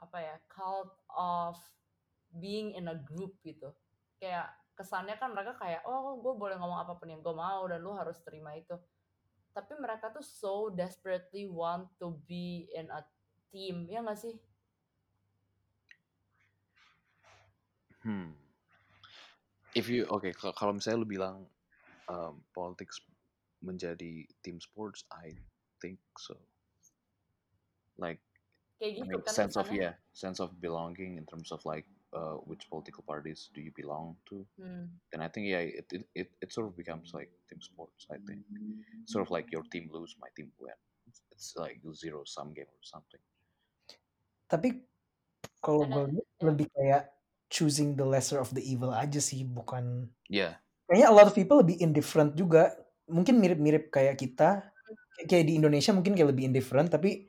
apa 0.00 0.18
ya, 0.18 0.36
cult 0.50 0.90
of 1.14 1.54
being 2.34 2.74
in 2.74 2.90
a 2.90 2.96
group 2.96 3.36
gitu. 3.44 3.70
Kayak 4.18 4.50
kesannya 4.72 5.14
kan 5.20 5.36
mereka 5.36 5.54
kayak 5.60 5.84
oh 5.84 6.18
gue 6.18 6.34
boleh 6.34 6.56
ngomong 6.56 6.80
apa 6.80 6.96
pun 6.96 7.12
yang 7.12 7.20
gue 7.20 7.36
mau 7.36 7.68
dan 7.68 7.84
lu 7.84 7.92
harus 7.92 8.18
terima 8.24 8.56
itu 8.56 8.72
tapi 9.52 9.76
mereka 9.76 10.08
tuh 10.08 10.24
so 10.24 10.72
desperately 10.72 11.44
want 11.44 11.84
to 12.00 12.16
be 12.24 12.66
in 12.72 12.88
a 12.88 13.04
team 13.52 13.84
ya 13.84 14.00
nggak 14.00 14.16
sih 14.16 14.32
Hmm. 18.02 18.34
If 19.72 19.88
you 19.88 20.04
okay, 20.20 20.36
kalau 20.36 20.52
kalau 20.52 20.72
misalnya 20.76 21.00
lu 21.02 21.08
bilang 21.08 21.48
um, 22.12 22.44
politics 22.52 23.00
menjadi 23.62 24.26
team 24.44 24.58
sports, 24.60 25.06
I 25.08 25.32
think 25.80 26.02
so. 26.18 26.36
Like 27.96 28.20
kayak 28.82 28.92
I 28.92 29.06
gitu 29.06 29.16
mean, 29.16 29.22
kan 29.22 29.32
sense 29.32 29.54
of 29.54 29.70
kesannya 29.70 29.78
yeah, 29.78 29.94
sense 30.12 30.42
of 30.42 30.50
belonging 30.58 31.16
in 31.16 31.24
terms 31.24 31.54
of 31.54 31.62
like 31.62 31.86
uh, 32.12 32.36
which 32.44 32.68
political 32.68 33.06
parties 33.06 33.48
do 33.54 33.62
you 33.62 33.72
belong 33.72 34.18
to? 34.28 34.44
hmm. 34.58 34.90
And 35.14 35.22
I 35.22 35.30
think 35.30 35.48
yeah, 35.48 35.64
it 35.64 35.86
it, 35.94 36.04
it 36.12 36.28
it 36.42 36.50
sort 36.52 36.68
of 36.68 36.76
becomes 36.76 37.14
like 37.16 37.30
team 37.48 37.62
sports. 37.62 38.04
I 38.12 38.18
think 38.26 38.44
sort 39.08 39.24
of 39.24 39.30
like 39.30 39.48
your 39.54 39.64
team 39.72 39.88
lose, 39.88 40.18
my 40.20 40.28
team 40.36 40.52
win. 40.60 40.76
It's, 41.08 41.22
it's 41.32 41.48
like 41.56 41.80
zero 41.94 42.26
sum 42.26 42.52
game 42.52 42.68
or 42.68 42.84
something. 42.84 43.22
Tapi 44.50 44.84
kalau 45.64 45.88
gue 45.88 46.04
then- 46.12 46.44
lebih 46.44 46.68
kayak 46.74 47.08
choosing 47.52 47.94
the 47.94 48.06
lesser 48.08 48.40
of 48.40 48.48
the 48.56 48.64
evil 48.64 48.90
aja 48.90 49.20
sih, 49.20 49.44
bukan 49.44 50.08
Yeah, 50.26 50.56
kayaknya 50.88 51.08
a 51.12 51.14
lot 51.14 51.28
of 51.28 51.36
people 51.36 51.60
lebih 51.60 51.76
indifferent 51.78 52.32
juga. 52.32 52.72
Mungkin 53.06 53.36
mirip-mirip 53.36 53.92
kayak 53.92 54.16
kita. 54.16 54.64
Kayak- 54.64 55.28
Kayak 55.28 55.44
di 55.46 55.54
Indonesia 55.60 55.92
mungkin 55.92 56.16
kayak 56.16 56.32
lebih 56.32 56.48
indifferent, 56.48 56.88
tapi 56.88 57.28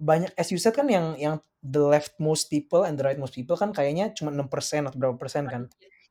banyak 0.00 0.32
as 0.34 0.48
you 0.50 0.58
said 0.58 0.74
kan 0.74 0.88
yang 0.90 1.14
yang 1.20 1.36
the 1.62 1.78
leftmost 1.78 2.50
people 2.50 2.82
and 2.82 2.98
the 2.98 3.04
rightmost 3.06 3.36
people 3.36 3.54
kan 3.54 3.70
kayaknya 3.70 4.10
cuma 4.16 4.32
6% 4.34 4.88
atau 4.90 4.98
berapa 4.98 5.14
persen 5.20 5.46
kan. 5.46 5.68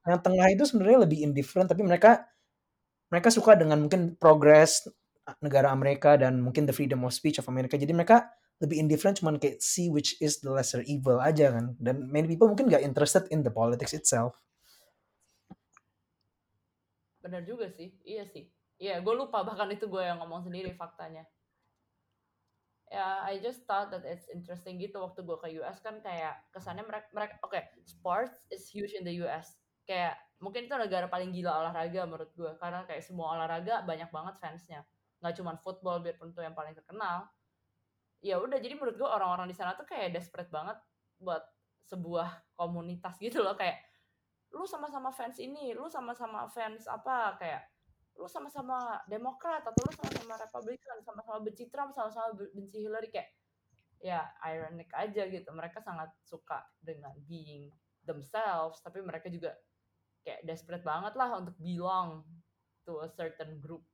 Yang 0.08 0.20
tengah 0.24 0.48
itu 0.54 0.64
sebenarnya 0.70 1.00
lebih 1.10 1.20
indifferent 1.26 1.68
tapi 1.68 1.84
mereka 1.84 2.24
mereka 3.12 3.28
suka 3.34 3.60
dengan 3.60 3.84
mungkin 3.84 4.16
progress 4.16 4.88
negara 5.44 5.70
Amerika 5.70 6.16
dan 6.16 6.40
mungkin 6.40 6.64
the 6.66 6.74
freedom 6.76 7.04
of 7.04 7.12
speech 7.12 7.38
of 7.38 7.46
Amerika. 7.52 7.76
Jadi 7.76 7.92
mereka 7.92 8.32
lebih 8.62 8.78
indifferent 8.78 9.18
cuman 9.18 9.42
kayak 9.42 9.58
see 9.60 9.90
which 9.90 10.16
is 10.22 10.40
the 10.46 10.50
lesser 10.54 10.86
evil 10.86 11.18
aja 11.18 11.50
kan. 11.52 11.74
Dan 11.82 12.08
many 12.08 12.30
people 12.30 12.48
mungkin 12.48 12.70
gak 12.70 12.86
interested 12.86 13.26
in 13.34 13.42
the 13.42 13.52
politics 13.52 13.92
itself. 13.92 14.38
bener 17.22 17.46
juga 17.46 17.70
sih 17.70 17.94
iya 18.04 18.26
sih. 18.26 18.50
Iya 18.82 19.00
gue 19.00 19.14
lupa 19.14 19.46
bahkan 19.46 19.70
itu 19.70 19.86
gue 19.86 20.02
yang 20.02 20.18
ngomong 20.20 20.42
sendiri 20.42 20.74
faktanya. 20.74 21.24
Ya 22.92 23.24
I 23.24 23.40
just 23.40 23.64
thought 23.70 23.94
that 23.94 24.04
it's 24.04 24.28
interesting 24.34 24.82
gitu 24.82 25.00
waktu 25.00 25.24
gue 25.24 25.38
ke 25.40 25.48
US 25.64 25.80
kan 25.80 26.02
kayak 26.04 26.44
kesannya 26.52 26.84
mereka 26.84 27.08
mereka 27.16 27.34
oke 27.46 27.62
sports 27.88 28.50
is 28.52 28.68
huge 28.68 28.92
in 28.98 29.06
the 29.08 29.22
US 29.24 29.56
kayak 29.88 30.18
mungkin 30.42 30.66
itu 30.68 30.76
negara 30.76 31.08
paling 31.08 31.32
gila 31.32 31.62
olahraga 31.62 32.04
menurut 32.10 32.34
gue 32.34 32.52
karena 32.58 32.84
kayak 32.90 33.06
semua 33.06 33.38
olahraga 33.38 33.86
banyak 33.86 34.10
banget 34.10 34.36
fansnya. 34.42 34.82
Nggak 35.22 35.40
cuma 35.40 35.56
football 35.62 36.02
biarpun 36.02 36.34
itu 36.34 36.42
yang 36.42 36.58
paling 36.58 36.74
terkenal 36.74 37.30
ya 38.22 38.38
udah 38.38 38.58
jadi 38.62 38.78
menurut 38.78 38.96
gue 38.98 39.10
orang-orang 39.10 39.50
di 39.50 39.58
sana 39.58 39.74
tuh 39.74 39.86
kayak 39.86 40.14
desperate 40.14 40.54
banget 40.54 40.78
buat 41.18 41.42
sebuah 41.90 42.56
komunitas 42.56 43.18
gitu 43.18 43.42
loh 43.42 43.58
kayak 43.58 43.82
lu 44.54 44.64
sama-sama 44.64 45.10
fans 45.10 45.42
ini 45.42 45.74
lu 45.74 45.90
sama-sama 45.90 46.46
fans 46.48 46.86
apa 46.86 47.36
kayak 47.42 47.62
lu 48.20 48.28
sama-sama 48.28 49.00
Demokrat 49.08 49.64
atau 49.64 49.82
lu 49.82 49.94
sama-sama 49.96 50.36
Republikan, 50.36 50.98
sama-sama 51.02 51.38
benci 51.42 51.66
Trump, 51.72 51.96
sama-sama 51.96 52.36
benci 52.36 52.78
Hillary 52.84 53.10
kayak 53.10 53.30
ya 54.02 54.26
ironic 54.46 54.90
aja 54.92 55.26
gitu. 55.30 55.50
Mereka 55.54 55.80
sangat 55.80 56.12
suka 56.26 56.66
dengan 56.82 57.14
being 57.30 57.72
themselves, 58.04 58.82
tapi 58.84 59.00
mereka 59.02 59.30
juga 59.32 59.56
kayak 60.22 60.44
desperate 60.46 60.86
banget 60.86 61.14
lah 61.16 61.40
untuk 61.40 61.56
belong 61.58 62.26
to 62.84 63.00
a 63.02 63.10
certain 63.10 63.62
group. 63.62 63.86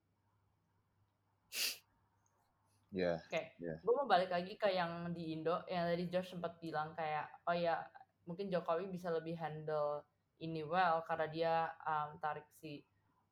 Yeah. 2.91 3.19
Kayak 3.28 3.56
Yeah. 3.60 3.78
gue 3.84 3.93
mau 3.93 4.08
balik 4.08 4.32
lagi 4.32 4.56
ke 4.56 4.71
yang 4.71 5.12
di 5.12 5.36
Indo 5.36 5.60
yang 5.67 5.88
tadi 5.91 6.08
Josh 6.08 6.32
sempat 6.32 6.56
bilang 6.63 6.95
kayak 6.95 7.28
oh 7.47 7.56
ya 7.56 7.84
mungkin 8.23 8.47
Jokowi 8.47 8.88
bisa 8.88 9.12
lebih 9.12 9.36
handle 9.36 10.04
ini 10.39 10.63
well 10.63 11.04
karena 11.04 11.28
dia 11.28 11.54
um, 11.84 12.15
tarik 12.21 12.47
si 12.60 12.84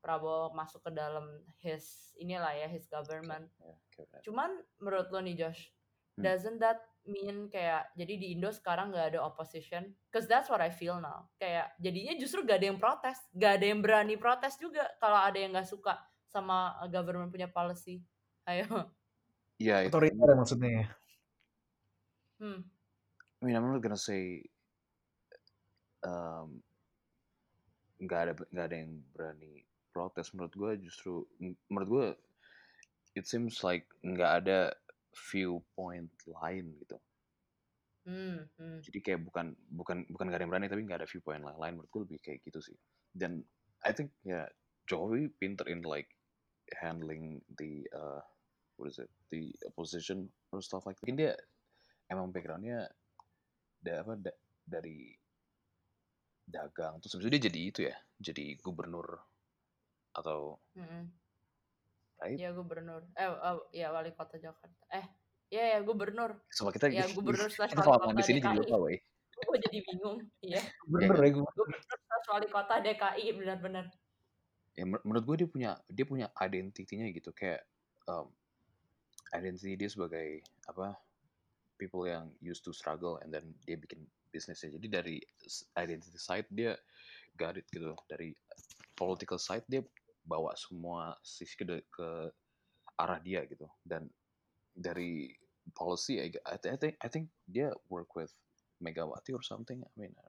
Prabowo 0.04 0.54
masuk 0.54 0.86
ke 0.86 0.92
dalam 0.94 1.42
his 1.64 2.14
inilah 2.22 2.54
ya 2.54 2.68
his 2.70 2.86
government. 2.86 3.50
Yeah, 3.58 3.78
okay. 3.98 4.22
Cuman 4.22 4.54
menurut 4.78 5.10
lo 5.10 5.20
nih 5.24 5.34
Josh, 5.34 5.74
Hmm. 6.16 6.24
doesn't 6.24 6.64
that 6.64 6.80
mean 7.04 7.52
kayak 7.52 7.92
jadi 8.00 8.14
di 8.16 8.28
Indo 8.40 8.48
sekarang 8.48 8.96
nggak 8.96 9.14
ada 9.14 9.20
opposition? 9.20 9.92
Cause 10.16 10.32
that's 10.32 10.48
what 10.48 10.64
I 10.64 10.72
feel 10.72 11.04
now. 11.04 11.28
Kayak 11.36 11.76
jadinya 11.76 12.16
justru 12.16 12.48
gak 12.48 12.64
ada 12.64 12.68
yang 12.72 12.80
protes, 12.80 13.20
gak 13.36 13.60
ada 13.60 13.66
yang 13.68 13.84
berani 13.84 14.16
protes 14.16 14.56
juga 14.56 14.88
kalau 15.04 15.20
ada 15.20 15.36
yang 15.36 15.52
nggak 15.52 15.68
suka 15.68 16.00
sama 16.32 16.72
government 16.88 17.36
punya 17.36 17.52
policy. 17.52 18.00
Ayo. 18.48 18.96
Yeah, 19.56 19.88
it, 19.88 19.92
Otoriter 19.92 20.36
maksudnya 20.36 20.70
ya. 20.70 20.86
Hmm. 22.44 22.62
I 23.40 23.42
mean, 23.46 23.56
I'm 23.56 23.72
not 23.72 23.80
gonna 23.80 24.00
say 24.00 24.44
um, 26.04 26.60
nggak 28.04 28.20
ada 28.20 28.34
nggak 28.52 28.66
ada 28.68 28.78
yang 28.78 28.94
berani 29.16 29.64
protes. 29.96 30.36
Menurut 30.36 30.54
gue 30.54 30.72
justru 30.84 31.24
menurut 31.72 31.90
gue 31.90 32.08
it 33.16 33.24
seems 33.24 33.64
like 33.64 33.88
nggak 34.04 34.44
ada 34.44 34.76
viewpoint 35.32 36.12
lain 36.28 36.76
gitu. 36.84 36.98
Hmm, 38.06 38.46
hmm. 38.60 38.80
Jadi 38.86 39.00
kayak 39.02 39.22
bukan 39.24 39.56
bukan 39.72 40.04
bukan 40.12 40.26
nggak 40.30 40.38
ada 40.38 40.44
yang 40.46 40.52
berani 40.52 40.68
tapi 40.70 40.84
nggak 40.84 41.00
ada 41.02 41.10
viewpoint 41.10 41.42
lain. 41.48 41.58
lain. 41.58 41.74
Menurut 41.80 41.90
gue 41.90 42.02
lebih 42.12 42.20
kayak 42.22 42.40
gitu 42.44 42.60
sih. 42.60 42.78
Dan 43.16 43.40
I 43.88 43.92
think 43.96 44.12
ya 44.28 44.46
Jokowi 44.86 45.32
pinter 45.40 45.66
in 45.72 45.82
like 45.88 46.12
handling 46.76 47.40
the 47.56 47.88
uh, 47.96 48.22
what 48.76 48.92
is 48.92 49.00
it 49.00 49.10
the 49.32 49.50
opposition 49.66 50.28
or 50.52 50.60
stuff 50.60 50.84
like 50.84 50.96
that. 50.96 51.04
Mungkin 51.04 51.18
dia 51.18 51.34
emang 52.08 52.30
backgroundnya 52.30 52.88
da, 53.80 54.02
apa 54.02 54.14
da- 54.18 54.40
dari 54.62 55.14
dagang 56.46 57.02
terus 57.02 57.18
itu 57.18 57.30
dia 57.34 57.42
jadi 57.50 57.60
itu 57.66 57.80
ya 57.90 57.96
jadi 58.22 58.54
gubernur 58.62 59.18
atau 60.14 60.62
Mm-mm. 60.78 61.10
right 62.22 62.38
Ya 62.38 62.54
gubernur. 62.54 63.02
Eh, 63.18 63.26
oh, 63.26 63.66
ya 63.74 63.90
wali 63.90 64.14
kota 64.14 64.38
Jakarta. 64.38 64.70
Eh, 64.94 65.06
ya 65.50 65.76
ya 65.76 65.80
gubernur. 65.82 66.38
sama 66.54 66.70
kita 66.70 66.88
Ya 66.94 67.10
gubernur 67.12 67.50
slash 67.50 67.74
kita 67.74 67.82
wali 67.82 67.90
kalau 67.90 68.00
kota 68.08 68.16
di 68.16 68.24
sini 68.24 68.40
jadi 68.40 68.58
lupa 68.62 68.78
weh 68.80 69.00
Gue 69.36 69.60
jadi 69.60 69.78
bingung. 69.84 70.18
Iya. 70.40 70.62
Bener 70.92 71.18
ya. 71.20 71.32
Gubernur 71.34 71.82
slash 71.82 72.26
wali 72.32 72.48
kota 72.48 72.74
DKI 72.80 73.26
benar-benar. 73.36 73.86
ya 74.76 74.84
menurut 74.84 75.24
gue 75.24 75.36
dia 75.40 75.48
punya 75.48 75.72
dia 75.88 76.04
punya 76.04 76.28
identitinya 76.36 77.08
gitu 77.08 77.32
kayak 77.32 77.64
um, 78.12 78.28
identity 79.34 79.74
dia 79.80 79.90
sebagai 79.90 80.44
apa 80.70 80.94
people 81.82 82.06
yang 82.06 82.30
used 82.40 82.64
to 82.64 82.72
struggle 82.72 83.18
and 83.24 83.34
then 83.34 83.56
dia 83.66 83.76
bikin 83.80 84.06
bisnisnya 84.30 84.76
jadi 84.76 85.02
dari 85.02 85.16
identity 85.80 86.20
side 86.20 86.48
dia 86.52 86.76
got 87.40 87.56
it 87.56 87.68
gitu 87.72 87.96
dari 88.12 88.36
political 88.96 89.40
side 89.40 89.64
dia 89.68 89.84
bawa 90.26 90.56
semua 90.58 91.14
sisi 91.22 91.54
ke, 91.56 91.80
ke 91.94 92.08
arah 92.98 93.20
dia 93.22 93.46
gitu. 93.46 93.70
Dan 93.86 94.10
dari 94.76 95.30
policy 95.76 96.20
I, 96.20 96.28
I, 96.48 96.58
thi- 96.58 96.74
I 96.74 96.78
think 96.80 96.96
I 97.00 97.08
think 97.08 97.26
dia 97.48 97.72
work 97.88 98.16
with 98.18 98.34
Megawati 98.84 99.32
or 99.32 99.44
something 99.44 99.80
I 99.80 99.92
mean 99.96 100.12
I 100.20 100.28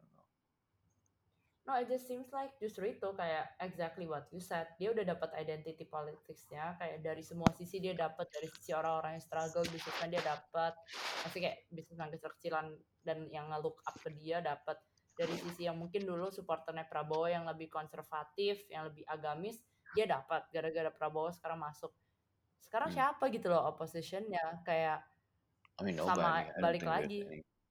No, 1.66 1.74
it 1.82 1.90
just 1.90 2.06
seems 2.06 2.30
like 2.30 2.54
justru 2.62 2.94
itu 2.94 3.10
kayak 3.18 3.58
exactly 3.58 4.06
what 4.06 4.30
you 4.30 4.38
said. 4.38 4.78
Dia 4.78 4.94
udah 4.94 5.02
dapat 5.02 5.34
identity 5.34 5.82
politicsnya, 5.90 6.78
kayak 6.78 7.02
dari 7.02 7.26
semua 7.26 7.50
sisi 7.50 7.82
dia 7.82 7.90
dapat 7.90 8.30
dari 8.30 8.46
sisi 8.46 8.70
orang-orang 8.70 9.18
yang 9.18 9.24
struggle, 9.26 9.66
bisnisnya 9.66 10.06
dia 10.14 10.22
dapat, 10.22 10.78
masih 11.26 11.42
kayak 11.42 11.58
bisnis 11.74 11.98
kecil-kecilan 11.98 12.66
dan 13.02 13.18
yang 13.34 13.50
nge-look 13.50 13.82
up 13.82 13.98
ke 13.98 14.14
dia 14.14 14.38
dapat 14.38 14.78
dari 15.18 15.34
sisi 15.34 15.66
yang 15.66 15.74
mungkin 15.74 16.06
dulu 16.06 16.30
supporternya 16.30 16.86
Prabowo 16.86 17.26
yang 17.26 17.42
lebih 17.50 17.66
konservatif, 17.66 18.70
yang 18.70 18.86
lebih 18.86 19.02
agamis, 19.10 19.66
dia 19.90 20.06
dapat 20.06 20.46
gara-gara 20.54 20.94
Prabowo 20.94 21.34
sekarang 21.34 21.58
masuk. 21.66 21.90
Sekarang 22.62 22.94
Hmm. 22.94 23.10
siapa 23.10 23.26
gitu 23.34 23.50
loh 23.50 23.66
oppositionnya 23.74 24.62
kayak 24.62 25.02
I 25.78 25.84
mean 25.84 25.96
sama 25.98 26.46
nobody 26.46 26.46
don't 26.46 26.62
balik 26.62 26.84
lagi 26.86 27.18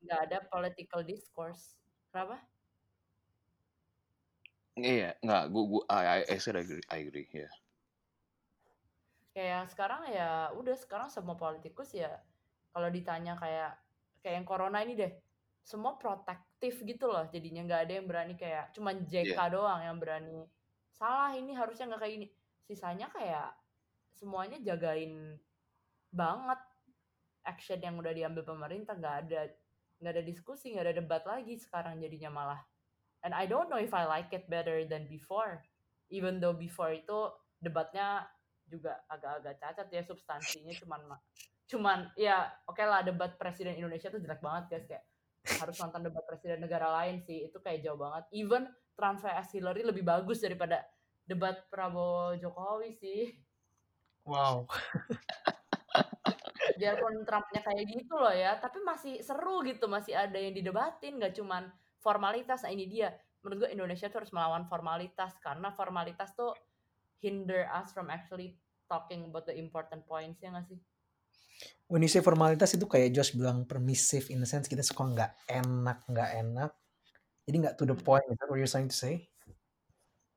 nggak 0.04 0.20
ada 0.30 0.38
political 0.52 1.02
discourse. 1.08 1.80
Kenapa? 2.12 2.55
Iya, 4.76 5.16
nggak, 5.24 5.44
gua, 5.52 5.64
gua, 5.72 5.84
I, 5.90 6.04
I, 6.20 6.36
I 6.36 6.38
said 6.44 6.56
I 6.60 6.64
agree, 6.64 6.84
I 6.92 6.98
agree, 7.08 7.28
ya. 7.32 7.48
kayak 9.36 9.68
sekarang 9.68 10.08
ya 10.16 10.48
udah 10.56 10.76
sekarang 10.80 11.12
semua 11.12 11.36
politikus 11.36 11.92
ya 11.92 12.24
kalau 12.72 12.88
ditanya 12.88 13.36
kayak 13.36 13.76
kayak 14.24 14.36
yang 14.40 14.48
corona 14.48 14.80
ini 14.80 14.96
deh 14.96 15.12
semua 15.60 16.00
protektif 16.00 16.80
gitu 16.88 17.12
loh 17.12 17.28
jadinya 17.28 17.68
nggak 17.68 17.82
ada 17.84 17.94
yang 18.00 18.08
berani 18.08 18.40
kayak 18.40 18.72
cuman 18.72 19.04
JK 19.04 19.36
Iya. 19.36 19.52
doang 19.52 19.82
yang 19.84 19.98
berani 20.00 20.48
salah 20.96 21.36
ini 21.36 21.52
harusnya 21.52 21.92
nggak 21.92 22.02
kayak 22.02 22.14
gini 22.16 22.28
sisanya 22.64 23.12
kayak 23.12 23.52
semuanya 24.16 24.58
jagain 24.64 25.36
banget 26.16 26.60
action 27.44 27.80
yang 27.84 28.00
udah 28.00 28.16
diambil 28.16 28.48
pemerintah 28.48 28.96
nggak 28.96 29.16
ada 29.28 29.42
nggak 30.00 30.12
ada 30.16 30.24
diskusi 30.24 30.72
nggak 30.72 30.86
ada 30.88 30.96
debat 31.04 31.24
lagi 31.28 31.60
sekarang 31.60 32.00
jadinya 32.00 32.32
malah 32.32 32.62
and 33.26 33.34
I 33.34 33.50
don't 33.50 33.68
know 33.74 33.82
if 33.82 33.90
I 33.92 34.06
like 34.06 34.30
it 34.32 34.46
better 34.46 34.86
than 34.86 35.10
before 35.10 35.66
even 36.14 36.38
though 36.38 36.54
before 36.54 36.94
itu 36.94 37.34
debatnya 37.58 38.30
juga 38.70 39.02
agak-agak 39.10 39.58
cacat 39.58 39.88
ya 39.90 40.02
substansinya 40.06 40.74
cuman 40.78 41.02
ma- 41.10 41.24
cuman 41.66 42.00
ya 42.14 42.46
oke 42.70 42.82
lah 42.86 43.02
debat 43.02 43.34
presiden 43.42 43.74
Indonesia 43.74 44.14
tuh 44.14 44.22
jelek 44.22 44.42
banget 44.42 44.64
guys 44.70 44.86
kayak 44.86 45.06
harus 45.62 45.78
nonton 45.82 46.06
debat 46.06 46.26
presiden 46.30 46.62
negara 46.62 46.94
lain 47.02 47.22
sih 47.26 47.50
itu 47.50 47.58
kayak 47.62 47.82
jauh 47.82 47.98
banget 47.98 48.26
even 48.34 48.70
Trump 48.94 49.22
vs 49.22 49.50
Hillary 49.54 49.82
lebih 49.82 50.06
bagus 50.06 50.42
daripada 50.42 50.86
debat 51.26 51.66
Prabowo 51.74 52.38
Jokowi 52.38 52.94
sih 52.94 53.22
Wow. 54.26 54.66
biarpun 56.82 57.22
Trumpnya 57.30 57.62
kayak 57.62 57.86
gitu 57.88 58.18
loh 58.18 58.34
ya 58.34 58.58
tapi 58.58 58.82
masih 58.82 59.22
seru 59.22 59.62
gitu 59.62 59.86
masih 59.86 60.18
ada 60.18 60.36
yang 60.36 60.52
didebatin 60.52 61.22
nggak 61.22 61.38
cuman 61.38 61.70
formalitas 62.06 62.62
nah 62.62 62.70
ini 62.70 62.86
dia 62.86 63.10
menurut 63.42 63.66
gue 63.66 63.70
Indonesia 63.74 64.06
tuh 64.14 64.22
harus 64.22 64.30
melawan 64.30 64.70
formalitas 64.70 65.34
karena 65.42 65.74
formalitas 65.74 66.38
tuh 66.38 66.54
hinder 67.26 67.66
us 67.74 67.90
from 67.90 68.14
actually 68.14 68.54
talking 68.86 69.26
about 69.34 69.50
the 69.50 69.58
important 69.58 70.06
points 70.06 70.38
ya 70.46 70.54
nggak 70.54 70.70
sih 70.70 70.78
When 71.88 72.04
you 72.04 72.12
say 72.12 72.20
formalitas 72.20 72.76
itu 72.76 72.84
kayak 72.84 73.16
Josh 73.16 73.32
bilang 73.32 73.64
permissive 73.64 74.28
in 74.34 74.42
the 74.44 74.50
sense 74.50 74.68
kita 74.68 74.84
suka 74.84 75.06
nggak 75.08 75.32
enak 75.48 76.04
nggak 76.10 76.30
enak. 76.44 76.72
Jadi 77.48 77.56
nggak 77.64 77.76
to 77.80 77.86
the 77.88 77.96
Hmm. 77.96 78.04
point. 78.04 78.26
Is 78.28 78.36
that 78.42 78.50
what 78.52 78.58
you're 78.60 78.68
trying 78.68 78.92
to 78.92 78.98
say? 78.98 79.30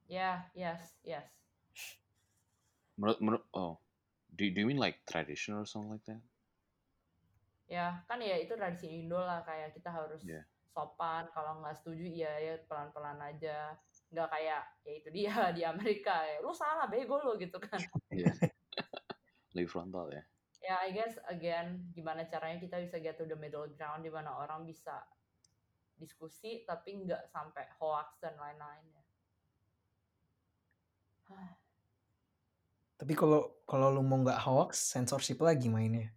ya 0.07 0.47
yes 0.55 0.95
yes 1.05 1.27
Menurut, 2.95 3.19
menurut, 3.19 3.45
oh, 3.55 3.79
do, 4.31 4.47
do 4.47 4.59
you 4.63 4.69
mean 4.71 4.79
like 4.79 5.03
tradition 5.11 5.59
or 5.59 5.67
something 5.67 5.91
like 5.99 6.07
that? 6.07 6.23
ya 7.69 8.01
kan 8.09 8.17
ya 8.23 8.39
itu 8.41 8.57
tradisi 8.57 8.89
Indo 8.89 9.21
lah 9.21 9.45
kayak 9.45 9.77
kita 9.77 9.91
harus 9.93 10.25
Iya. 10.25 10.47
Sopan 10.79 11.27
kalau 11.35 11.59
nggak 11.59 11.75
setuju 11.75 12.07
ya 12.07 12.31
ya 12.39 12.55
pelan-pelan 12.71 13.19
aja 13.19 13.75
nggak 14.15 14.29
kayak 14.31 14.63
ya 14.87 14.93
itu 14.95 15.09
dia 15.11 15.35
di 15.59 15.63
Amerika 15.67 16.23
ya 16.23 16.39
lu 16.39 16.55
salah 16.55 16.87
bego 16.87 17.19
lu 17.19 17.35
gitu 17.35 17.59
kan 17.59 17.83
Iya. 18.15 18.31
Lebih 19.59 19.67
frontal 19.67 20.07
ya. 20.15 20.23
ya 20.63 20.75
I 20.87 20.95
guess 20.95 21.19
again 21.27 21.91
gimana 21.91 22.31
caranya 22.31 22.63
kita 22.63 22.79
bisa 22.79 23.03
get 23.03 23.19
to 23.19 23.27
the 23.27 23.35
middle 23.35 23.67
ground 23.75 24.07
di 24.07 24.11
mana 24.15 24.39
orang 24.39 24.63
bisa 24.63 25.03
diskusi 25.99 26.63
tapi 26.63 27.03
nggak 27.03 27.27
sampai 27.27 27.67
hoax 27.83 28.23
dan 28.23 28.39
lain-lain 28.39 28.87
ya 28.95 29.05
Tapi 32.99 33.15
kalau 33.15 33.63
kalau 33.63 33.95
lu 33.95 34.03
mau 34.03 34.19
nggak 34.19 34.43
hoax, 34.43 34.91
censorship 34.91 35.39
lagi 35.39 35.71
mainnya. 35.71 36.11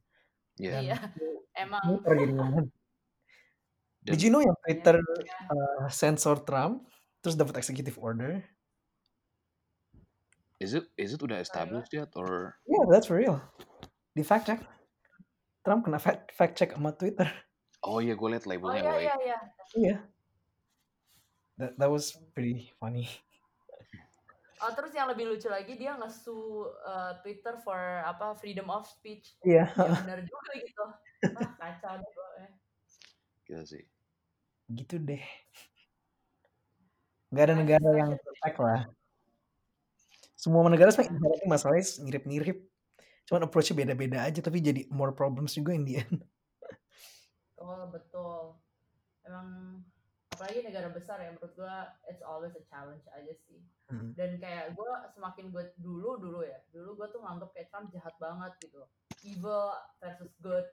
Iya. 0.58 0.72
Dan 0.74 0.82
iya 0.82 0.98
emang. 1.62 2.02
Dan, 4.02 4.18
Did 4.18 4.22
you 4.26 4.32
know 4.34 4.42
yang 4.42 4.58
ya, 4.58 4.62
Twitter 4.66 4.98
uh, 5.50 5.86
sensor 5.94 6.42
Trump 6.42 6.90
terus 7.22 7.38
dapat 7.38 7.62
executive 7.62 8.02
order? 8.02 8.42
is 10.62 10.78
it 10.78 10.86
is 10.94 11.18
it 11.18 11.22
udah 11.26 11.42
established 11.42 11.90
yet 11.90 12.14
or? 12.14 12.54
Yeah, 12.70 12.86
that's 12.86 13.10
for 13.10 13.18
real. 13.18 13.42
Di 14.14 14.22
fact 14.22 14.46
check. 14.46 14.62
Trump 15.66 15.86
kena 15.86 15.98
fact, 15.98 16.30
fact 16.38 16.54
check 16.58 16.78
sama 16.78 16.94
Twitter. 16.94 17.26
Oh 17.82 17.98
iya, 17.98 18.14
gue 18.14 18.30
liat 18.30 18.46
oh 18.46 18.50
labelnya, 18.54 18.82
iya 18.82 18.94
boy. 18.94 19.02
iya 19.02 19.16
iya 19.26 19.38
Iya. 19.74 19.96
That 21.58 21.72
that 21.82 21.90
was 21.90 22.14
pretty 22.38 22.70
funny. 22.78 23.10
Oh, 24.62 24.70
terus 24.78 24.94
yang 24.94 25.10
lebih 25.10 25.26
lucu 25.26 25.50
lagi 25.50 25.74
dia 25.74 25.98
ngesu 25.98 26.70
uh, 26.86 27.18
Twitter 27.26 27.58
for 27.66 27.82
apa 28.06 28.38
freedom 28.38 28.70
of 28.70 28.86
speech. 28.86 29.34
Iya. 29.42 29.74
Ya 29.74 29.90
benar 30.06 30.20
juga 30.22 30.52
gitu. 30.62 30.86
Wah, 31.34 31.50
kacau. 31.58 31.98
Gitu 33.52 33.68
sih. 33.68 33.84
Gitu 34.72 34.96
deh. 35.04 35.20
Gak 37.36 37.52
ada 37.52 37.56
negara 37.60 37.90
yang 38.00 38.16
perfect 38.16 38.58
lah. 38.64 38.88
Semua 40.40 40.64
negara 40.72 40.96
sebenarnya 40.96 41.48
masalahnya 41.52 41.84
mirip-mirip. 42.08 42.64
Cuman 43.28 43.44
approach-nya 43.44 43.76
beda-beda 43.76 44.24
aja 44.24 44.40
tapi 44.40 44.64
jadi 44.64 44.88
more 44.88 45.12
problems 45.12 45.52
juga 45.60 45.76
in 45.76 45.84
the 45.84 46.00
end. 46.00 46.24
Betul, 47.60 47.80
betul. 47.92 48.40
Emang 49.28 49.48
apalagi 50.32 50.66
negara 50.66 50.90
besar 50.90 51.22
ya 51.22 51.30
menurut 51.36 51.54
gua 51.54 51.92
it's 52.10 52.24
always 52.26 52.56
a 52.56 52.64
challenge 52.72 53.04
aja 53.14 53.36
sih. 53.46 53.62
Hmm. 53.92 54.16
Dan 54.16 54.40
kayak 54.42 54.74
gua 54.74 55.12
semakin 55.14 55.52
gue 55.52 55.76
dulu 55.78 56.18
dulu 56.18 56.42
ya, 56.42 56.58
dulu 56.72 56.98
gua 56.98 57.08
tuh 57.12 57.22
nganggep 57.22 57.52
kayak 57.54 57.68
Trump 57.70 57.92
jahat 57.94 58.16
banget 58.18 58.52
gitu. 58.64 58.82
Evil 59.28 59.76
versus 60.02 60.34
good. 60.42 60.66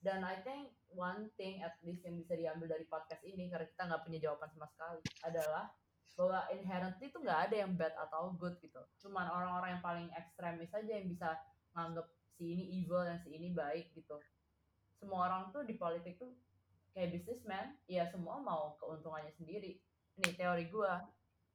Dan 0.00 0.24
I 0.24 0.40
think 0.40 0.72
one 0.96 1.28
thing 1.36 1.60
at 1.60 1.76
least 1.84 2.02
yang 2.08 2.16
bisa 2.16 2.32
diambil 2.32 2.72
dari 2.72 2.88
podcast 2.88 3.20
ini 3.20 3.52
karena 3.52 3.68
kita 3.68 3.82
nggak 3.84 4.02
punya 4.08 4.18
jawaban 4.18 4.48
sama 4.56 4.66
sekali 4.72 5.00
adalah 5.28 5.68
bahwa 6.16 6.40
inherently 6.52 7.08
itu 7.08 7.18
nggak 7.20 7.40
ada 7.48 7.56
yang 7.64 7.72
bad 7.76 7.94
atau 7.96 8.32
good 8.36 8.56
gitu. 8.60 8.80
Cuman 9.00 9.28
orang-orang 9.28 9.76
yang 9.76 9.84
paling 9.84 10.08
ekstremis 10.12 10.72
aja 10.72 10.92
yang 11.00 11.08
bisa 11.08 11.36
nganggep 11.76 12.06
si 12.36 12.44
ini 12.56 12.64
evil 12.80 13.04
dan 13.04 13.20
si 13.24 13.32
ini 13.32 13.52
baik 13.52 13.92
gitu. 13.96 14.20
Semua 15.00 15.28
orang 15.32 15.48
tuh 15.52 15.64
di 15.64 15.80
politik 15.80 16.20
tuh 16.20 16.32
kayak 16.92 17.16
businessman, 17.16 17.76
ya 17.88 18.04
semua 18.12 18.40
mau 18.40 18.76
keuntungannya 18.80 19.32
sendiri. 19.36 19.80
Ini 20.20 20.36
teori 20.36 20.68
gue 20.68 20.92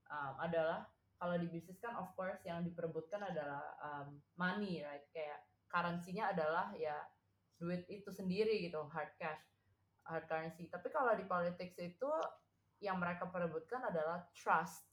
um, 0.10 0.34
adalah 0.42 0.90
kalau 1.22 1.38
di 1.38 1.48
bisnis 1.50 1.78
kan 1.78 1.94
of 1.98 2.10
course 2.18 2.42
yang 2.42 2.66
diperebutkan 2.66 3.22
adalah 3.22 3.62
um, 3.82 4.18
money, 4.38 4.82
right? 4.82 5.06
Kayak 5.14 5.46
currency-nya 5.70 6.34
adalah 6.34 6.74
ya 6.74 6.96
duit 7.60 7.88
itu 7.88 8.12
sendiri 8.12 8.68
gitu, 8.68 8.84
hard 8.92 9.14
cash, 9.20 9.42
hard 10.08 10.26
currency. 10.28 10.68
Tapi 10.68 10.88
kalau 10.92 11.16
di 11.16 11.26
politics 11.26 11.76
itu 11.80 12.12
yang 12.84 13.00
mereka 13.00 13.32
perebutkan 13.32 13.80
adalah 13.88 14.28
trust 14.36 14.84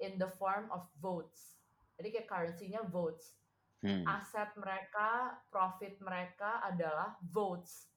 in 0.00 0.16
the 0.16 0.28
form 0.40 0.68
of 0.72 0.88
votes. 1.00 1.60
Jadi 1.96 2.08
kayak 2.12 2.28
currency-nya 2.28 2.82
votes. 2.88 3.36
Hmm. 3.84 4.04
Aset 4.08 4.56
mereka, 4.56 5.36
profit 5.52 6.00
mereka 6.00 6.64
adalah 6.64 7.16
votes. 7.20 7.92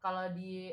Kalau 0.00 0.32
di 0.32 0.72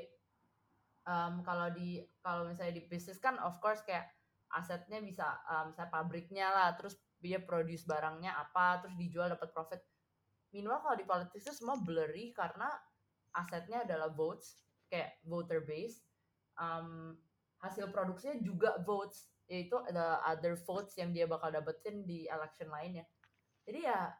um, 1.07 1.43
kalau 1.43 1.71
di 1.71 1.99
kalau 2.23 2.47
misalnya 2.47 2.79
di 2.79 2.83
bisnis 2.87 3.19
kan 3.19 3.37
of 3.43 3.59
course 3.59 3.83
kayak 3.83 4.09
asetnya 4.55 5.03
bisa 5.03 5.25
um, 5.51 5.71
misalnya 5.71 5.91
pabriknya 5.91 6.47
lah, 6.47 6.69
terus 6.79 6.95
dia 7.19 7.41
produce 7.43 7.83
barangnya 7.83 8.31
apa, 8.35 8.83
terus 8.83 8.95
dijual 8.95 9.31
dapat 9.31 9.49
profit. 9.51 9.81
Minimal 10.55 10.79
kalau 10.79 10.95
di 10.95 11.03
politik 11.03 11.43
itu 11.43 11.51
semua 11.51 11.75
blurry 11.75 12.31
karena 12.31 12.71
asetnya 13.35 13.83
adalah 13.83 14.07
votes, 14.07 14.63
kayak 14.87 15.19
voter 15.27 15.59
base. 15.67 15.99
Um, 16.55 17.19
hasil 17.59 17.91
produksinya 17.91 18.39
juga 18.39 18.79
votes 18.87 19.27
yaitu 19.51 19.75
ada 19.91 20.23
other 20.23 20.55
votes 20.55 20.95
yang 20.95 21.11
dia 21.11 21.27
bakal 21.27 21.51
dapetin 21.51 22.07
di 22.07 22.23
election 22.31 22.71
lainnya. 22.71 23.03
Jadi 23.67 23.83
ya 23.83 24.15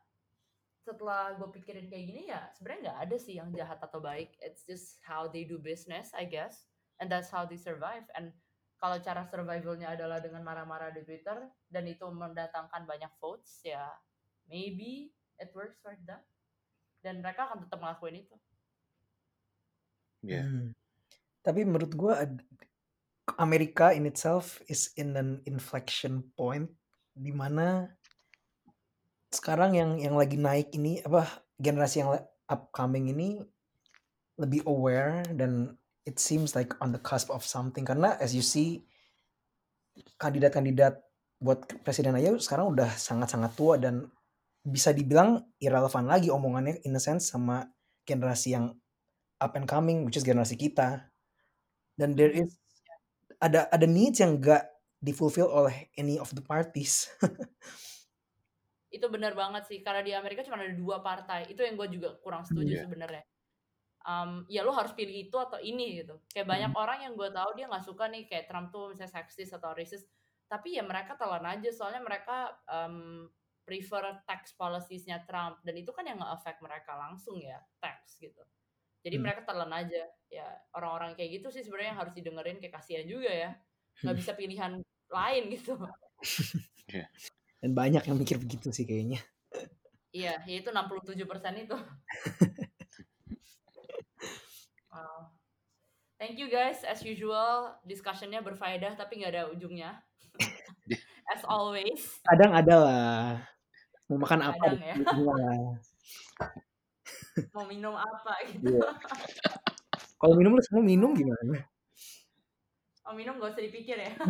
setelah 0.83 1.33
gue 1.39 1.49
pikirin 1.55 1.87
kayak 1.87 2.05
gini 2.05 2.23
ya 2.29 2.45
sebenarnya 2.53 2.81
nggak 2.91 2.99
ada 3.09 3.15
sih 3.17 3.39
yang 3.39 3.49
jahat 3.55 3.79
atau 3.79 4.03
baik. 4.03 4.35
It's 4.43 4.67
just 4.67 4.99
how 5.07 5.31
they 5.31 5.47
do 5.47 5.55
business 5.55 6.11
I 6.11 6.27
guess. 6.27 6.67
And 6.99 7.07
that's 7.07 7.31
how 7.31 7.47
they 7.47 7.55
survive. 7.55 8.03
And 8.11 8.35
kalau 8.75 8.99
cara 8.99 9.23
survivalnya 9.23 9.95
adalah 9.95 10.19
dengan 10.19 10.43
marah-marah 10.43 10.91
di 10.91 11.07
Twitter 11.07 11.47
dan 11.71 11.87
itu 11.87 12.05
mendatangkan 12.11 12.83
banyak 12.83 13.09
votes 13.23 13.63
ya 13.63 13.87
maybe 14.45 15.14
it 15.39 15.51
works 15.53 15.77
for 15.83 15.95
them 16.05 16.21
dan 17.05 17.21
mereka 17.21 17.45
akan 17.49 17.65
tetap 17.65 17.79
ngelakuin 17.81 18.25
itu. 18.25 18.35
Yeah. 20.25 20.49
Hmm. 20.49 20.69
Tapi 21.45 21.61
menurut 21.61 21.93
gue 21.93 22.13
Amerika 23.37 23.93
in 23.93 24.09
itself 24.09 24.61
is 24.65 24.89
in 24.97 25.13
an 25.13 25.45
inflection 25.45 26.25
point 26.33 26.69
di 27.13 27.29
mana 27.29 27.93
sekarang 29.29 29.77
yang 29.77 29.91
yang 30.01 30.15
lagi 30.17 30.39
naik 30.39 30.73
ini 30.73 31.03
apa 31.05 31.27
generasi 31.61 32.01
yang 32.01 32.17
upcoming 32.49 33.11
ini 33.11 33.41
lebih 34.35 34.65
aware 34.67 35.23
dan 35.33 35.75
it 36.03 36.21
seems 36.21 36.53
like 36.53 36.75
on 36.83 36.91
the 36.91 37.01
cusp 37.01 37.31
of 37.31 37.41
something 37.41 37.87
karena 37.87 38.13
as 38.19 38.35
you 38.35 38.43
see 38.43 38.83
kandidat-kandidat 40.19 41.01
buat 41.39 41.65
presiden 41.83 42.15
aja 42.15 42.35
sekarang 42.39 42.75
udah 42.75 42.89
sangat-sangat 42.95 43.51
tua 43.55 43.75
dan 43.79 44.07
bisa 44.65 44.89
dibilang 44.89 45.45
irrelevant 45.61 46.09
lagi 46.09 46.33
omongannya 46.33 46.81
in 46.83 46.97
a 46.97 47.01
sense 47.01 47.29
sama 47.29 47.69
generasi 48.01 48.57
yang 48.57 48.73
up 49.37 49.53
and 49.53 49.69
coming 49.69 50.01
which 50.01 50.17
is 50.17 50.25
generasi 50.25 50.57
kita 50.57 51.05
dan 51.95 52.17
there 52.17 52.33
is 52.33 52.57
ada 53.37 53.69
ada 53.69 53.85
needs 53.85 54.17
yang 54.19 54.41
gak 54.41 54.65
difulfill 54.97 55.51
oleh 55.51 55.91
any 55.99 56.17
of 56.17 56.33
the 56.33 56.41
parties. 56.41 57.05
itu 58.95 59.05
benar 59.11 59.35
banget 59.35 59.67
sih 59.67 59.83
karena 59.83 59.99
di 59.99 60.15
Amerika 60.15 60.39
cuma 60.47 60.55
ada 60.55 60.71
dua 60.71 61.03
partai 61.03 61.51
itu 61.51 61.59
yang 61.59 61.75
gue 61.75 61.99
juga 61.99 62.15
kurang 62.23 62.47
setuju 62.47 62.79
yeah. 62.79 62.83
sebenarnya 62.87 63.23
um, 64.07 64.47
ya 64.47 64.63
lo 64.63 64.71
harus 64.71 64.95
pilih 64.95 65.27
itu 65.27 65.35
atau 65.35 65.59
ini 65.59 65.99
gitu 65.99 66.15
kayak 66.31 66.47
banyak 66.47 66.71
mm. 66.71 66.79
orang 66.79 66.99
yang 67.03 67.13
gue 67.19 67.27
tahu 67.27 67.51
dia 67.59 67.67
nggak 67.67 67.83
suka 67.83 68.07
nih 68.07 68.23
kayak 68.23 68.47
Trump 68.47 68.71
tuh 68.71 68.95
misalnya 68.95 69.11
seksis 69.19 69.51
atau 69.51 69.75
racist 69.75 70.07
tapi 70.47 70.79
ya 70.79 70.83
mereka 70.87 71.19
telan 71.19 71.43
aja 71.43 71.69
soalnya 71.75 71.99
mereka 71.99 72.55
um, 72.71 73.27
prefer 73.65 74.21
tax 74.29 74.53
policies-nya 74.53 75.25
Trump. 75.25 75.59
Dan 75.65 75.81
itu 75.81 75.89
kan 75.91 76.05
yang 76.05 76.21
nge-affect 76.21 76.61
mereka 76.61 76.93
langsung 76.95 77.41
ya 77.41 77.57
tax 77.81 78.21
gitu. 78.21 78.39
Jadi 79.01 79.17
hmm. 79.17 79.23
mereka 79.25 79.41
telan 79.45 79.73
aja. 79.73 80.05
Ya 80.29 80.47
orang-orang 80.77 81.17
kayak 81.17 81.41
gitu 81.41 81.47
sih 81.49 81.65
sebenarnya 81.65 81.97
yang 81.97 81.99
harus 81.99 82.13
didengerin 82.13 82.57
kayak 82.61 82.77
kasihan 82.77 83.05
juga 83.09 83.29
ya. 83.33 83.51
Nggak 84.05 84.17
bisa 84.21 84.31
pilihan 84.37 84.71
lain 85.09 85.43
gitu. 85.51 85.73
Yeah. 86.85 87.09
dan 87.65 87.73
banyak 87.73 88.05
yang 88.05 88.21
mikir 88.21 88.37
begitu 88.37 88.69
sih 88.69 88.85
kayaknya. 88.85 89.17
Iya 90.13 90.37
ya 90.45 90.55
itu 90.61 90.69
67 90.69 91.17
persen 91.25 91.53
itu. 91.65 91.73
Wow. 94.95 95.27
thank 96.15 96.39
you 96.39 96.47
guys 96.47 96.79
as 96.87 97.03
usual 97.03 97.75
discussionnya 97.83 98.39
berfaedah 98.39 98.95
tapi 98.95 99.19
nggak 99.19 99.33
ada 99.33 99.43
ujungnya. 99.51 99.99
As 101.35 101.43
always. 101.43 102.21
Kadang 102.23 102.55
ada 102.55 102.75
lah 102.79 103.43
mau 104.05 104.17
makan 104.21 104.41
apa 104.53 104.65
kadang, 104.69 104.81
ya 104.85 104.95
mau 107.51 107.65
minum 107.67 107.95
apa 107.95 108.33
gitu. 108.51 108.79
Iya. 108.79 108.95
Kalau 110.15 110.33
minum 110.39 110.55
lu 110.55 110.63
semua 110.63 110.83
minum 110.83 111.11
gimana? 111.11 111.67
Oh 113.05 113.13
minum 113.13 113.37
gak 113.37 113.53
usah 113.53 113.63
dipikir 113.63 113.99
ya. 113.99 114.11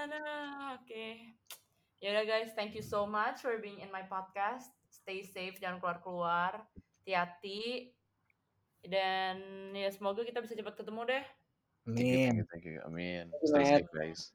Aduh, 0.00 0.16
oke. 0.80 0.88
Okay. 0.88 1.36
Ya 2.00 2.16
udah 2.16 2.24
guys, 2.24 2.56
thank 2.56 2.72
you 2.72 2.80
so 2.80 3.04
much 3.04 3.44
for 3.44 3.60
being 3.60 3.84
in 3.84 3.92
my 3.92 4.00
podcast. 4.08 4.72
Stay 4.88 5.20
safe, 5.20 5.60
jangan 5.60 5.76
keluar-keluar. 5.78 6.64
Hati-hati. 7.04 7.92
Dan 8.80 9.36
ya 9.76 9.92
semoga 9.92 10.24
kita 10.24 10.40
bisa 10.40 10.56
cepat 10.56 10.80
ketemu 10.80 11.04
deh. 11.04 11.24
Amin. 11.84 12.48
Thank 12.48 12.64
you, 12.64 12.80
Amin. 12.88 13.28
Stay 13.44 13.84
safe 13.84 13.92
guys. 13.92 14.32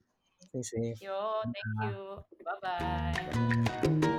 Stay 0.50 0.62
safe. 0.64 1.00
Yo, 1.00 1.44
thank 1.54 1.70
you. 1.80 2.24
Bye-bye. 2.44 4.12